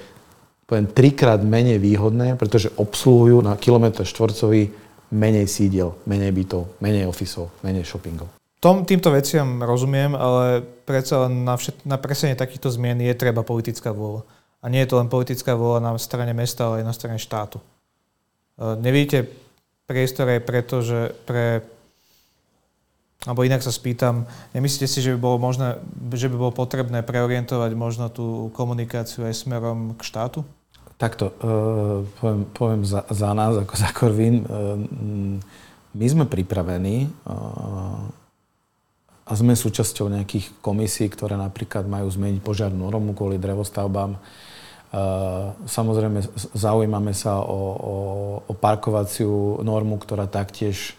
poviem, 0.72 0.88
trikrát 0.88 1.45
menej 1.45 1.76
výhodné, 1.76 2.40
pretože 2.40 2.72
obsluhujú 2.80 3.45
na 3.45 3.53
kilometr 3.61 4.09
štvorcový 4.09 4.72
menej 5.12 5.45
sídiel, 5.45 5.93
menej 6.09 6.32
bytov, 6.32 6.80
menej 6.80 7.05
ofisov, 7.05 7.53
menej 7.61 7.84
shoppingov. 7.84 8.32
Tom, 8.62 8.86
týmto 8.88 9.12
veciam 9.12 9.61
rozumiem, 9.61 10.16
ale 10.16 10.64
predsa 10.86 11.28
na, 11.28 11.59
všet, 11.59 11.84
na 11.84 11.99
presenie 11.99 12.38
takýchto 12.38 12.72
zmien 12.72 13.05
je 13.05 13.12
treba 13.12 13.45
politická 13.45 13.93
vôľa. 13.93 14.24
A 14.62 14.70
nie 14.70 14.80
je 14.86 14.94
to 14.94 14.98
len 15.02 15.10
politická 15.10 15.58
vôľa 15.58 15.82
na 15.82 15.92
strane 15.98 16.30
mesta, 16.32 16.70
ale 16.70 16.80
aj 16.80 16.86
na 16.86 16.94
strane 16.94 17.18
štátu. 17.18 17.58
E, 17.58 17.64
nevidíte 18.78 19.26
priestor 19.90 20.30
aj 20.30 20.46
preto, 20.46 20.80
že 20.80 21.12
pre 21.26 21.66
Alebo 23.22 23.46
inak 23.46 23.62
sa 23.62 23.70
spýtam, 23.70 24.26
nemyslíte 24.50 24.90
si, 24.90 24.98
že 24.98 25.14
by 25.14 25.18
bolo 25.22 25.38
možné, 25.38 25.78
že 26.10 26.26
by 26.26 26.34
bolo 26.34 26.50
potrebné 26.50 27.06
preorientovať 27.06 27.70
možno 27.78 28.10
tú 28.10 28.50
komunikáciu 28.50 29.22
aj 29.22 29.46
smerom 29.46 29.94
k 29.94 30.02
štátu? 30.02 30.42
Takto, 30.98 31.30
uh, 31.38 32.02
poviem, 32.18 32.42
poviem 32.50 32.82
za, 32.82 33.06
za 33.06 33.30
nás, 33.30 33.54
ako 33.54 33.74
za 33.78 33.90
Korvin. 33.94 34.42
Uh, 34.42 35.38
my 35.92 36.06
sme 36.08 36.24
pripravení 36.24 37.12
a 39.22 39.30
sme 39.36 39.52
súčasťou 39.52 40.08
nejakých 40.08 40.58
komisí, 40.64 41.04
ktoré 41.06 41.36
napríklad 41.36 41.84
majú 41.84 42.08
zmeniť 42.08 42.40
požiarnú 42.40 42.88
normu 42.88 43.12
kvôli 43.12 43.36
drevostavbám. 43.36 44.16
Samozrejme, 45.64 46.20
zaujímame 46.53 47.16
sa 47.16 47.40
o, 47.40 47.61
o, 47.80 47.95
o 48.45 48.53
parkovaciu 48.53 49.64
normu, 49.64 49.97
ktorá 49.97 50.28
taktiež 50.28 50.93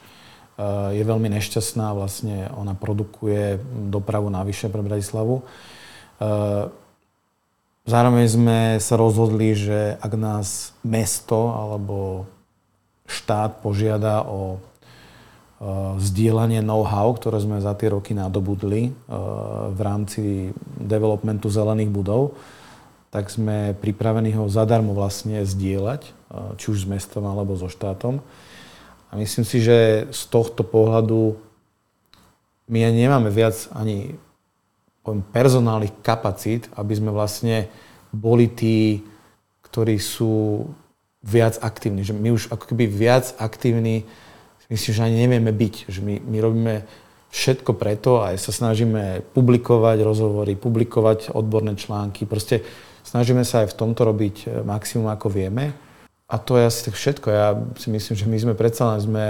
je 0.93 1.03
veľmi 1.05 1.29
nešťastná. 1.29 1.93
Vlastne 1.93 2.49
ona 2.57 2.73
produkuje 2.73 3.61
dopravu 3.89 4.33
navyše 4.33 4.69
pre 4.73 4.81
Bratislavu. 4.81 5.45
Zároveň 7.83 8.25
sme 8.25 8.59
sa 8.81 8.95
rozhodli, 8.97 9.53
že 9.53 9.97
ak 10.01 10.13
nás 10.17 10.73
mesto 10.81 11.53
alebo 11.53 12.25
štát 13.05 13.61
požiada 13.61 14.25
o 14.25 14.57
zdieľanie 16.01 16.65
know-how, 16.65 17.13
ktoré 17.13 17.39
sme 17.39 17.61
za 17.61 17.77
tie 17.77 17.93
roky 17.93 18.17
nadobudli 18.17 18.89
v 19.69 19.79
rámci 19.79 20.49
developmentu 20.81 21.47
zelených 21.47 21.93
budov, 21.93 22.35
tak 23.13 23.29
sme 23.29 23.77
pripravení 23.77 24.33
ho 24.33 24.49
zadarmo 24.49 24.97
vlastne 24.97 25.45
zdieľať, 25.45 26.01
či 26.57 26.65
už 26.73 26.81
s 26.81 26.89
mestom 26.89 27.21
alebo 27.29 27.53
so 27.53 27.69
štátom. 27.69 28.25
A 29.13 29.21
myslím 29.21 29.45
si, 29.45 29.61
že 29.61 30.09
z 30.09 30.21
tohto 30.33 30.65
pohľadu 30.65 31.37
my 32.73 32.89
nemáme 32.89 33.29
viac 33.29 33.69
ani 33.69 34.17
poviem, 35.05 35.21
personálnych 35.29 35.93
kapacít, 36.01 36.73
aby 36.73 36.93
sme 36.97 37.13
vlastne 37.13 37.69
boli 38.09 38.49
tí, 38.49 39.05
ktorí 39.69 40.01
sú 40.01 40.65
viac 41.21 41.61
aktívni. 41.61 42.01
Že 42.01 42.17
my 42.17 42.29
už 42.33 42.49
ako 42.49 42.73
keby 42.73 42.89
viac 42.89 43.37
aktívni, 43.37 44.09
myslím, 44.73 44.91
že 44.97 45.05
ani 45.05 45.17
nevieme 45.21 45.53
byť. 45.53 45.75
Že 45.85 45.99
my, 46.01 46.15
my 46.17 46.37
robíme 46.41 46.75
všetko 47.29 47.77
preto 47.77 48.25
a 48.25 48.33
sa 48.41 48.49
snažíme 48.49 49.21
publikovať 49.37 50.01
rozhovory, 50.01 50.57
publikovať 50.57 51.29
odborné 51.29 51.77
články. 51.77 52.25
Proste 52.25 52.65
snažíme 53.03 53.43
sa 53.45 53.63
aj 53.63 53.71
v 53.71 53.77
tomto 53.77 54.01
robiť 54.07 54.65
maximum, 54.67 55.11
ako 55.11 55.29
vieme. 55.29 55.75
A 56.27 56.41
to 56.41 56.57
je 56.57 56.65
asi 56.65 56.79
tak 56.89 56.95
všetko. 56.97 57.27
Ja 57.29 57.53
si 57.77 57.93
myslím, 57.93 58.15
že 58.17 58.25
my 58.25 58.37
sme 58.39 58.53
predsa 58.57 58.89
len 58.89 58.99
sme 59.03 59.25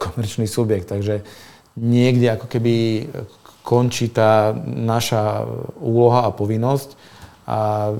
komerčný 0.00 0.48
subjekt, 0.48 0.88
takže 0.88 1.20
niekde 1.76 2.32
ako 2.32 2.46
keby 2.48 2.74
končí 3.66 4.08
tá 4.08 4.54
naša 4.64 5.42
úloha 5.82 6.24
a 6.24 6.30
povinnosť 6.30 6.94
a, 7.50 7.92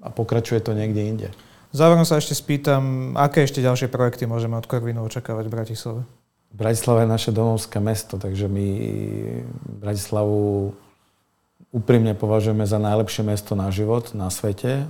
a 0.00 0.08
pokračuje 0.14 0.62
to 0.62 0.72
niekde 0.72 1.02
inde. 1.02 1.28
Záverom 1.74 2.06
sa 2.06 2.22
ešte 2.22 2.38
spýtam, 2.38 3.12
aké 3.18 3.42
ešte 3.42 3.58
ďalšie 3.58 3.90
projekty 3.90 4.30
môžeme 4.30 4.54
od 4.54 4.70
Korvinu 4.70 5.02
očakávať 5.02 5.50
v 5.50 5.54
Bratislave? 5.58 6.00
Bratislava 6.54 7.02
je 7.02 7.10
naše 7.10 7.30
domovské 7.34 7.82
mesto, 7.82 8.14
takže 8.14 8.46
my 8.46 8.68
Bratislavu 9.82 10.70
úprimne 11.74 12.14
považujeme 12.14 12.62
za 12.62 12.78
najlepšie 12.78 13.26
mesto 13.26 13.58
na 13.58 13.74
život 13.74 14.14
na 14.14 14.30
svete. 14.30 14.86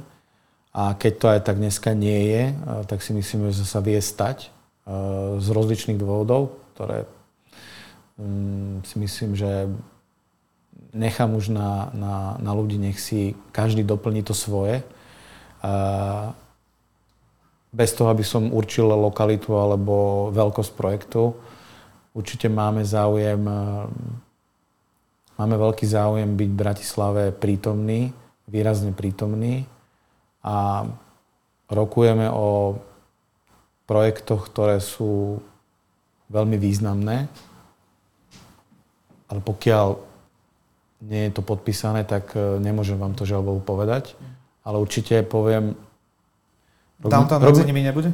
A 0.77 0.93
keď 0.93 1.13
to 1.17 1.27
aj 1.33 1.41
tak 1.49 1.57
dneska 1.57 1.97
nie 1.97 2.29
je, 2.29 2.43
tak 2.85 3.01
si 3.01 3.17
myslíme, 3.17 3.49
že 3.55 3.65
sa 3.65 3.81
vie 3.81 3.97
stať 4.03 4.53
z 5.41 5.47
rozličných 5.49 5.97
dôvodov, 5.97 6.61
ktoré 6.77 7.09
mm, 8.21 8.85
si 8.85 8.95
myslím, 9.01 9.33
že 9.33 9.71
nechám 10.93 11.33
už 11.33 11.49
na, 11.55 11.89
na, 11.97 12.37
na 12.37 12.53
ľudí, 12.53 12.77
nech 12.77 13.01
si 13.01 13.33
každý 13.55 13.81
doplní 13.87 14.27
to 14.27 14.37
svoje. 14.37 14.85
Bez 17.75 17.91
toho, 17.97 18.13
aby 18.13 18.23
som 18.23 18.53
určil 18.53 18.87
lokalitu 18.87 19.57
alebo 19.57 20.29
veľkosť 20.31 20.73
projektu. 20.77 21.35
Určite 22.15 22.47
máme 22.47 22.87
záujem, 22.87 23.43
máme 25.39 25.55
veľký 25.59 25.87
záujem 25.87 26.35
byť 26.35 26.49
v 26.51 26.61
Bratislave 26.61 27.23
prítomný, 27.35 28.11
výrazne 28.47 28.93
prítomný 28.93 29.65
a 30.45 30.87
rokujeme 31.71 32.29
o 32.29 32.79
projektoch, 33.85 34.49
ktoré 34.49 34.81
sú 34.81 35.41
veľmi 36.33 36.57
významné, 36.57 37.29
ale 39.29 39.41
pokiaľ 39.41 39.87
nie 41.05 41.29
je 41.29 41.33
to 41.37 41.43
podpísané, 41.45 42.09
tak 42.09 42.33
e, 42.33 42.61
nemôžem 42.65 42.97
vám 42.97 43.13
to 43.13 43.29
žiaľ 43.29 43.61
povedať. 43.61 44.17
Ale 44.65 44.81
určite 44.81 45.21
poviem... 45.21 45.77
Downtown 47.05 47.45
medzi 47.45 47.69
nimi 47.69 47.85
nebude? 47.85 48.09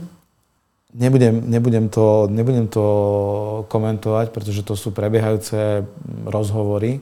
Nebudem, 0.90 1.46
nebudem, 1.46 1.86
to, 1.86 2.26
nebudem 2.26 2.66
to 2.66 2.84
komentovať, 3.70 4.34
pretože 4.34 4.66
to 4.66 4.74
sú 4.74 4.90
prebiehajúce 4.90 5.86
rozhovory, 6.26 6.98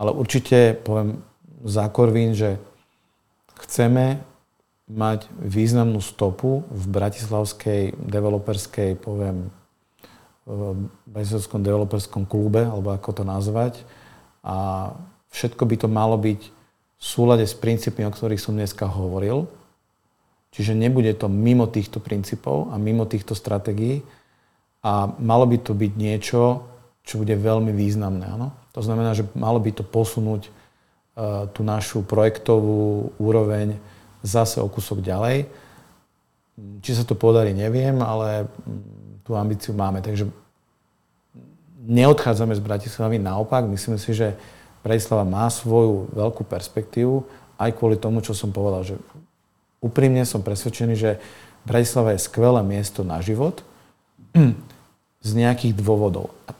ale 0.00 0.10
určite 0.16 0.72
poviem 0.80 1.20
za 1.60 1.84
Korvín, 1.92 2.32
že 2.32 2.56
chceme 3.60 4.24
mať 4.88 5.28
významnú 5.36 6.00
stopu 6.00 6.64
v 6.72 6.84
bratislavskej 6.88 7.94
developerskej, 8.00 8.96
poviem, 8.96 9.52
v 10.48 10.88
bratislavskom 11.06 11.60
developerskom 11.60 12.24
klube, 12.24 12.64
alebo 12.64 12.90
ako 12.90 13.20
to 13.20 13.24
nazvať. 13.28 13.84
A 14.40 14.90
všetko 15.30 15.62
by 15.68 15.76
to 15.76 15.88
malo 15.92 16.16
byť 16.16 16.40
v 17.00 17.04
súlade 17.04 17.44
s 17.44 17.52
princípmi, 17.52 18.02
o 18.08 18.10
ktorých 18.10 18.40
som 18.40 18.56
dneska 18.56 18.88
hovoril. 18.88 19.46
Čiže 20.50 20.74
nebude 20.74 21.14
to 21.14 21.30
mimo 21.30 21.70
týchto 21.70 22.02
princípov 22.02 22.74
a 22.74 22.78
mimo 22.78 23.06
týchto 23.06 23.38
stratégií 23.38 24.02
a 24.82 25.06
malo 25.20 25.46
by 25.46 25.62
to 25.62 25.72
byť 25.76 25.92
niečo, 25.94 26.66
čo 27.06 27.22
bude 27.22 27.38
veľmi 27.38 27.70
významné. 27.70 28.26
Áno? 28.26 28.50
To 28.74 28.80
znamená, 28.82 29.14
že 29.14 29.26
malo 29.38 29.62
by 29.62 29.70
to 29.70 29.84
posunúť 29.86 30.50
uh, 30.50 31.46
tú 31.54 31.62
našu 31.62 32.02
projektovú 32.02 33.14
úroveň 33.22 33.78
zase 34.26 34.58
o 34.58 34.66
kúsok 34.66 35.00
ďalej. 35.00 35.46
Či 36.82 36.90
sa 36.98 37.04
to 37.06 37.14
podarí, 37.16 37.54
neviem, 37.54 37.98
ale 38.02 38.44
mm, 38.44 39.24
tú 39.24 39.38
ambíciu 39.38 39.72
máme. 39.72 40.02
Takže 40.02 40.28
neodchádzame 41.86 42.52
z 42.58 42.62
Bratislavy, 42.62 43.16
naopak, 43.16 43.64
myslím 43.70 43.96
si, 43.96 44.12
že 44.12 44.36
Bratislava 44.80 45.24
má 45.24 45.48
svoju 45.48 46.12
veľkú 46.12 46.44
perspektívu, 46.44 47.24
aj 47.60 47.70
kvôli 47.76 48.00
tomu, 48.00 48.24
čo 48.24 48.32
som 48.32 48.48
povedal, 48.48 48.84
že 48.84 48.94
úprimne 49.80 50.22
som 50.28 50.44
presvedčený, 50.44 50.94
že 50.96 51.10
Bratislava 51.64 52.16
je 52.16 52.24
skvelé 52.24 52.60
miesto 52.64 53.04
na 53.04 53.20
život 53.20 53.60
z 55.26 55.30
nejakých 55.36 55.76
dôvodov. 55.76 56.32
A 56.48 56.56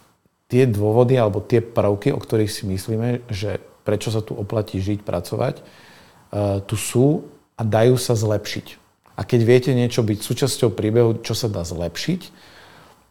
tie 0.50 0.68
dôvody 0.68 1.16
alebo 1.16 1.40
tie 1.40 1.64
prvky, 1.64 2.12
o 2.12 2.20
ktorých 2.20 2.52
si 2.52 2.68
myslíme, 2.68 3.24
že 3.32 3.62
prečo 3.86 4.12
sa 4.12 4.20
tu 4.20 4.36
oplatí 4.36 4.82
žiť, 4.82 5.00
pracovať, 5.00 5.54
uh, 5.60 6.60
tu 6.64 6.76
sú 6.76 7.24
a 7.56 7.62
dajú 7.64 7.96
sa 7.96 8.12
zlepšiť. 8.12 8.76
A 9.16 9.24
keď 9.24 9.40
viete 9.44 9.70
niečo 9.76 10.00
byť 10.00 10.18
súčasťou 10.20 10.72
príbehu, 10.72 11.20
čo 11.20 11.36
sa 11.36 11.48
dá 11.52 11.60
zlepšiť, 11.60 12.32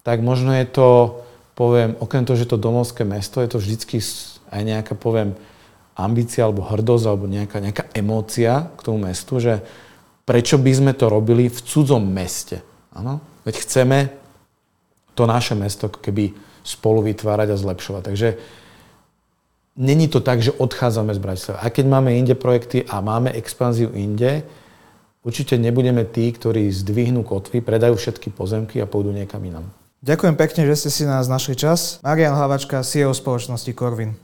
tak 0.02 0.26
možno 0.26 0.58
je 0.58 0.66
to, 0.66 1.22
poviem, 1.54 1.94
okrem 2.02 2.26
toho, 2.26 2.38
že 2.38 2.50
to 2.50 2.58
domovské 2.58 3.06
mesto, 3.06 3.46
je 3.46 3.50
to 3.50 3.62
vždycky 3.62 4.02
aj 4.50 4.62
nejaká, 4.66 4.94
poviem, 4.98 5.38
ambícia 5.94 6.48
alebo 6.48 6.66
hrdosť 6.66 7.06
alebo 7.06 7.30
nejaká, 7.30 7.58
nejaká 7.62 7.84
emócia 7.94 8.72
k 8.80 8.82
tomu 8.82 9.06
mestu, 9.06 9.38
že 9.38 9.62
prečo 10.30 10.62
by 10.62 10.70
sme 10.70 10.94
to 10.94 11.10
robili 11.10 11.50
v 11.50 11.58
cudzom 11.58 12.06
meste. 12.06 12.62
Ano? 12.94 13.18
Veď 13.42 13.66
chceme 13.66 13.98
to 15.18 15.26
naše 15.26 15.58
mesto 15.58 15.90
keby 15.90 16.38
spolu 16.62 17.02
vytvárať 17.10 17.58
a 17.58 17.58
zlepšovať. 17.58 18.04
Takže 18.06 18.30
Není 19.80 20.12
to 20.12 20.20
tak, 20.20 20.44
že 20.44 20.52
odchádzame 20.52 21.16
z 21.16 21.24
Bratislavy. 21.24 21.60
A 21.64 21.72
keď 21.72 21.86
máme 21.88 22.12
inde 22.12 22.36
projekty 22.36 22.84
a 22.84 23.00
máme 23.00 23.32
expanziu 23.32 23.88
inde, 23.96 24.44
určite 25.24 25.56
nebudeme 25.56 26.04
tí, 26.04 26.28
ktorí 26.36 26.68
zdvihnú 26.68 27.24
kotvy, 27.24 27.64
predajú 27.64 27.96
všetky 27.96 28.28
pozemky 28.28 28.84
a 28.84 28.90
pôjdu 28.92 29.16
niekam 29.16 29.40
inam. 29.40 29.72
Ďakujem 30.04 30.36
pekne, 30.36 30.68
že 30.68 30.76
ste 30.84 30.90
si 30.92 31.04
nás 31.08 31.32
našli 31.32 31.56
čas. 31.56 32.04
Marian 32.04 32.36
Hlavačka, 32.36 32.84
CEO 32.84 33.16
spoločnosti 33.16 33.72
Corvin. 33.72 34.20